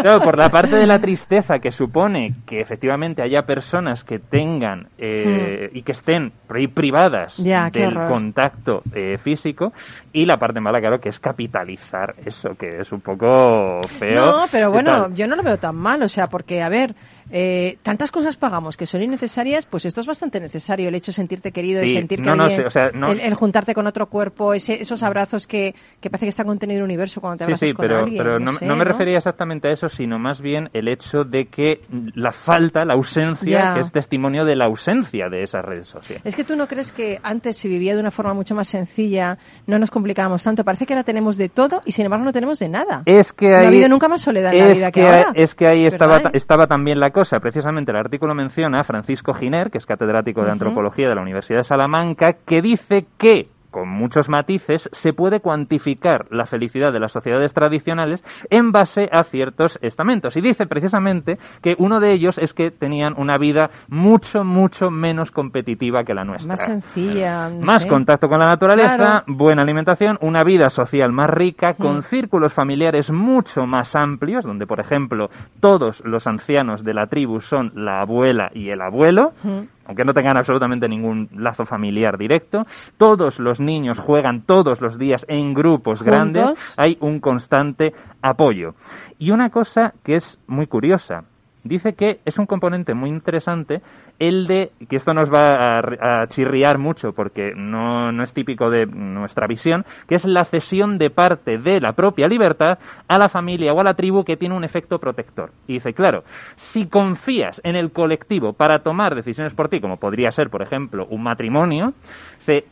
[0.00, 4.88] Claro, por la parte de la tristeza que supone que efectivamente haya personas que tengan
[4.98, 7.36] eh, y que estén por ahí privadas.
[7.38, 9.72] Ya, del contacto eh, físico
[10.12, 14.14] y la parte mala, claro, que es capitalizar eso, que es un poco feo.
[14.14, 16.94] No, pero bueno, yo no lo veo tan mal, o sea, porque, a ver,
[17.32, 21.14] eh, tantas cosas pagamos que son innecesarias, pues esto es bastante necesario, el hecho de
[21.16, 23.74] sentirte querido y Sí, sentir que no, no alguien- o sea, no- el, el juntarte
[23.74, 27.20] con otro cuerpo, ese- esos abrazos que, que parece que están contenido en el universo
[27.20, 28.18] cuando te Sí, abrazas sí, con pero, alguien.
[28.22, 31.46] pero no, sé, no me refería exactamente a eso, sino más bien el hecho de
[31.46, 31.80] que
[32.14, 36.22] la falta, la ausencia, es testimonio de la ausencia de esas redes sociales.
[36.24, 39.38] Es que tú no crees que antes se vivía de una forma mucho más sencilla,
[39.66, 40.64] no nos complicábamos tanto.
[40.64, 43.02] Parece que ahora tenemos de todo y sin embargo no tenemos de nada.
[43.06, 45.32] Es que no ahí, ha habido nunca más soledad en la vida que, que, ahora.
[45.34, 47.19] es que ahí estaba también la cosa.
[47.40, 51.58] Precisamente el artículo menciona a Francisco Giner, que es catedrático de antropología de la Universidad
[51.58, 57.12] de Salamanca, que dice que con muchos matices, se puede cuantificar la felicidad de las
[57.12, 60.36] sociedades tradicionales en base a ciertos estamentos.
[60.36, 65.30] Y dice precisamente que uno de ellos es que tenían una vida mucho, mucho menos
[65.30, 66.52] competitiva que la nuestra.
[66.54, 67.48] Más sencilla.
[67.48, 67.88] no Más sé.
[67.88, 69.24] contacto con la naturaleza, Claro.
[69.28, 72.02] buena alimentación, una vida social más rica, con Mm.
[72.02, 77.72] círculos familiares mucho más amplios, donde, por ejemplo, todos los ancianos de la tribu son
[77.74, 79.60] la abuela y el abuelo, Mm.
[79.90, 82.64] Aunque no tengan absolutamente ningún lazo familiar directo.
[82.96, 86.06] Todos los niños juegan todos los días en grupos Juntos.
[86.06, 88.74] grandes, hay un constante apoyo.
[89.18, 91.24] Y una cosa que es muy curiosa,
[91.64, 93.80] dice que es un componente muy interesante
[94.18, 98.68] el de, que esto nos va a, a chirriar mucho porque no, no es típico
[98.70, 103.28] de nuestra visión, que es la cesión de parte de la propia libertad a la
[103.28, 105.52] familia o a la tribu que tiene un efecto protector.
[105.66, 110.30] Y dice, claro, si confías en el colectivo para tomar decisiones por ti, como podría
[110.30, 111.94] ser, por ejemplo, un matrimonio,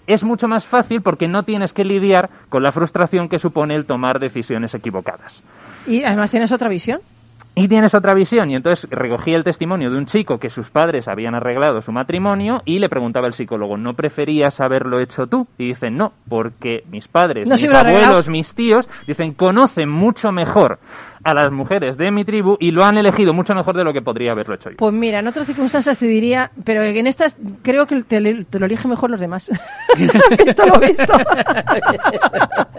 [0.07, 3.86] es mucho más fácil porque no tienes que lidiar con la frustración que supone el
[3.86, 5.43] tomar decisiones equivocadas.
[5.86, 7.01] Y además tienes otra visión.
[7.59, 8.50] Y tienes otra visión.
[8.50, 12.62] Y entonces recogía el testimonio de un chico que sus padres habían arreglado su matrimonio
[12.64, 15.46] y le preguntaba al psicólogo, ¿no preferías haberlo hecho tú?
[15.59, 20.78] Y dice, no, porque mis padres, No mis abuelos, mis tíos, dicen, conocen mucho mejor
[21.24, 24.02] a las mujeres de mi tribu y lo han elegido mucho mejor de lo que
[24.02, 24.76] podría haberlo hecho yo.
[24.76, 28.66] Pues mira, en otras circunstancias te diría, pero en estas creo que te, te lo
[28.66, 29.50] eligen mejor los demás.
[29.96, 31.12] visto lo visto.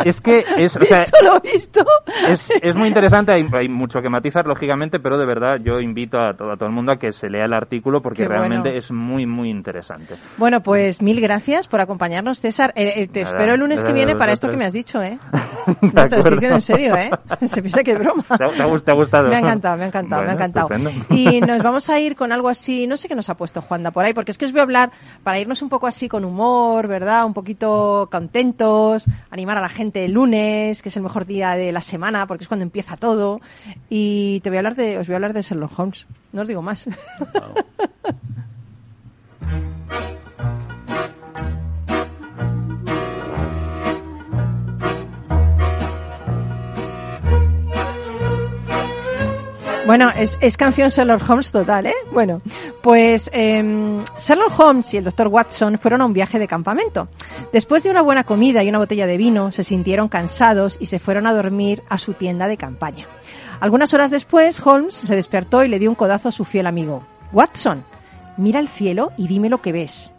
[0.06, 1.86] Es que es, o sea, visto lo visto.
[2.28, 6.20] es, es muy interesante, hay, hay mucho que matizar, lógicamente, pero de verdad yo invito
[6.20, 8.42] a todo, a todo el mundo a que se lea el artículo porque Qué bueno.
[8.42, 10.16] realmente es muy, muy interesante.
[10.38, 12.72] Bueno, pues mil gracias por acompañarnos, César.
[12.76, 15.02] Eh, eh, te Nada, espero el lunes que viene para esto que me has dicho,
[15.02, 15.20] ¿eh?
[15.82, 17.12] De No, te lo estoy diciendo en serio, ¿eh?
[17.48, 18.24] Se piensa que es broma.
[18.38, 19.28] ¿Te ha, te ha gust- te ha gustado?
[19.30, 20.70] Me ha encantado, me ha encantado, me ha Bueno, encantado.
[20.74, 21.16] estupendo.
[21.16, 23.92] Y nos vamos a ir con algo así, no sé qué nos ha puesto Juanda
[23.92, 24.92] por ahí, porque es que os voy a hablar
[25.24, 27.26] para irnos un poco así con humor, ¿verdad?
[27.26, 31.72] Un poquito contentos, animar a la gente el lunes, que es el mejor día de
[31.72, 33.42] la semana, porque es cuando empieza todo.
[33.90, 36.08] Y te voy a hablar de, os voy a hablar de Sherlock Holmes.
[36.32, 36.88] No os digo más.
[49.86, 51.94] Bueno, es, es canción Sherlock Holmes total, ¿eh?
[52.12, 52.42] Bueno,
[52.82, 57.08] pues eh, Sherlock Holmes y el doctor Watson fueron a un viaje de campamento.
[57.52, 61.00] Después de una buena comida y una botella de vino, se sintieron cansados y se
[61.00, 63.08] fueron a dormir a su tienda de campaña.
[63.60, 67.06] Algunas horas después, Holmes se despertó y le dio un codazo a su fiel amigo.
[67.34, 67.84] Watson,
[68.38, 70.14] mira el cielo y dime lo que ves.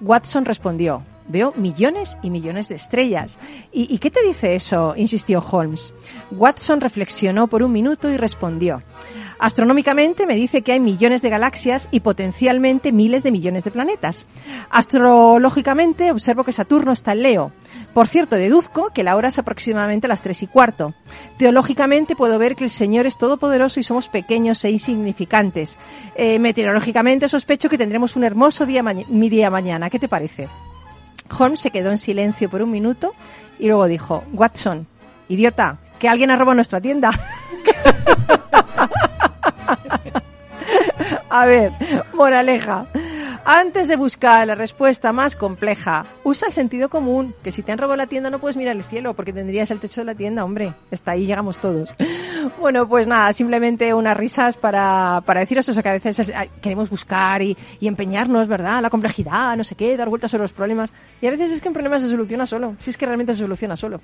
[0.00, 1.02] Watson respondió,
[1.32, 3.38] veo millones y millones de estrellas.
[3.72, 4.94] ¿Y, qué te dice eso?
[4.96, 5.92] insistió Holmes.
[6.30, 8.82] Watson reflexionó por un minuto y respondió,
[9.42, 14.28] Astronómicamente me dice que hay millones de galaxias y potencialmente miles de millones de planetas.
[14.70, 17.52] Astrológicamente observo que Saturno está en Leo.
[17.92, 20.94] Por cierto, deduzco que la hora es aproximadamente las tres y cuarto.
[21.38, 25.76] Teológicamente puedo ver que el Señor es todopoderoso y somos pequeños e insignificantes.
[26.14, 29.90] Eh, meteorológicamente sospecho que tendremos un hermoso día, mi día mañana.
[29.90, 30.48] ¿Qué te parece?
[31.36, 33.14] Holmes se quedó en silencio por un minuto
[33.58, 34.86] y luego dijo, Watson,
[35.28, 37.10] idiota, que alguien ha robado nuestra tienda.
[41.30, 41.72] A ver,
[42.12, 42.86] moraleja.
[43.44, 47.78] Antes de buscar la respuesta más compleja, usa el sentido común, que si te han
[47.78, 50.44] robado la tienda no puedes mirar el cielo porque tendrías el techo de la tienda,
[50.44, 50.74] hombre.
[50.92, 51.90] Hasta ahí llegamos todos.
[52.58, 56.50] Bueno, pues nada, simplemente unas risas para, para deciros eso, que a veces es- ay,
[56.60, 58.82] queremos buscar y, y empeñarnos, ¿verdad?
[58.82, 60.92] La complejidad, no sé qué, dar vueltas sobre los problemas.
[61.20, 63.38] Y a veces es que un problema se soluciona solo, si es que realmente se
[63.40, 64.00] soluciona solo.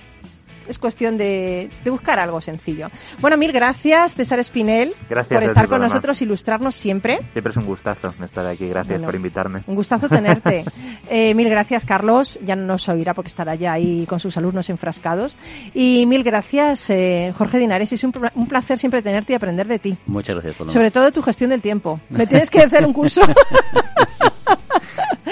[0.68, 2.90] Es cuestión de, de buscar algo sencillo.
[3.20, 5.88] Bueno, mil gracias, César Espinel, Gracias por ti, estar con Paloma.
[5.88, 7.18] nosotros, ilustrarnos siempre.
[7.32, 8.68] Siempre es un gustazo estar aquí.
[8.68, 9.06] Gracias Bueno.
[9.06, 9.60] por invitarme.
[9.66, 10.64] Un gustazo tenerte.
[11.10, 12.38] Eh, mil gracias, Carlos.
[12.44, 15.38] Ya no nos oirá porque estará ya ahí con sus alumnos enfrascados.
[15.72, 17.90] Y mil gracias, eh, Jorge Dinares.
[17.94, 19.96] Es un, un placer siempre tenerte y aprender de ti.
[20.04, 20.72] Muchas gracias, Paloma.
[20.74, 21.98] Sobre todo de tu gestión del tiempo.
[22.10, 23.22] Me tienes que hacer un curso.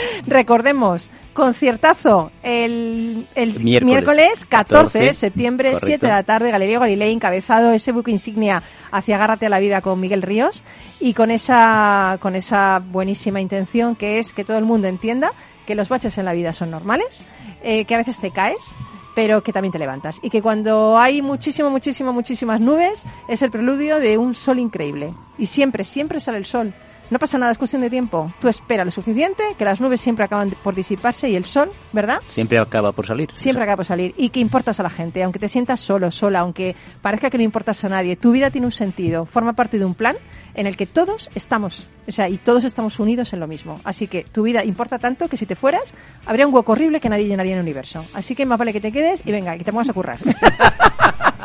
[0.26, 3.84] Recordemos, conciertazo el, el Miércoles.
[3.84, 5.86] miércoles, 14 de 14, septiembre, correcto.
[5.86, 9.80] 7 de la tarde, Galería Galilei, encabezado ese buque insignia hacia Agárrate a la vida
[9.80, 10.62] con Miguel Ríos
[11.00, 15.32] y con esa, con esa buenísima intención que es que todo el mundo entienda
[15.66, 17.26] que los baches en la vida son normales,
[17.62, 18.74] eh, que a veces te caes,
[19.14, 20.20] pero que también te levantas.
[20.22, 25.12] Y que cuando hay muchísimo, muchísimo, muchísimas nubes, es el preludio de un sol increíble.
[25.38, 26.74] Y siempre, siempre sale el sol.
[27.10, 28.32] No pasa nada, es cuestión de tiempo.
[28.40, 32.20] Tú espera lo suficiente, que las nubes siempre acaban por disiparse y el sol, ¿verdad?
[32.30, 33.30] Siempre acaba por salir.
[33.34, 34.14] Siempre acaba por salir.
[34.16, 37.44] Y que importas a la gente, aunque te sientas solo, sola, aunque parezca que no
[37.44, 38.16] importas a nadie.
[38.16, 40.16] Tu vida tiene un sentido, forma parte de un plan
[40.54, 43.80] en el que todos estamos, o sea, y todos estamos unidos en lo mismo.
[43.84, 45.94] Así que tu vida importa tanto que si te fueras,
[46.24, 48.04] habría un hueco horrible que nadie llenaría en el universo.
[48.14, 50.18] Así que más vale que te quedes y venga, que te pongas a currar.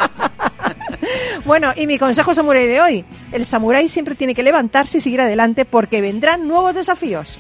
[1.46, 3.06] Bueno, y mi consejo samurái de hoy.
[3.32, 7.40] El samurái siempre tiene que levantarse y seguir adelante porque vendrán nuevos desafíos.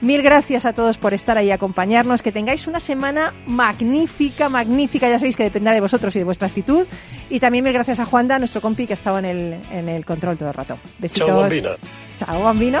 [0.00, 2.22] Mil gracias a todos por estar ahí y acompañarnos.
[2.22, 5.08] Que tengáis una semana magnífica, magnífica.
[5.08, 6.86] Ya sabéis que dependerá de vosotros y de vuestra actitud.
[7.28, 10.38] Y también mil gracias a Juanda, nuestro compi que estaba en el, en el control
[10.38, 10.78] todo el rato.
[10.98, 11.28] Besitos.
[11.28, 11.70] Chao, bambina.
[12.18, 12.80] Chao, bambino.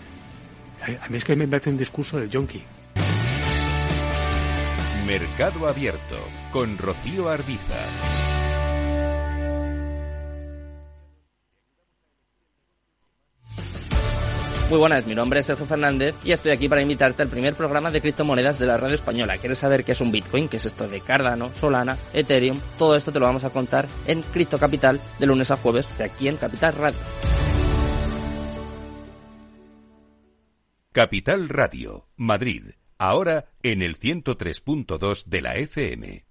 [0.81, 2.61] A mí es que me parece un discurso del yonki.
[5.05, 6.17] Mercado Abierto
[6.51, 7.75] con Rocío Arbiza.
[14.69, 17.91] Muy buenas, mi nombre es Sergio Fernández y estoy aquí para invitarte al primer programa
[17.91, 19.37] de criptomonedas de la radio española.
[19.37, 20.47] ¿Quieres saber qué es un Bitcoin?
[20.47, 22.61] ¿Qué es esto de Cardano, Solana, Ethereum?
[22.77, 26.05] Todo esto te lo vamos a contar en Cripto Capital de lunes a jueves de
[26.05, 26.99] aquí en Capital Radio.
[30.93, 36.25] Capital Radio, Madrid, ahora en el 103.2 de la FM.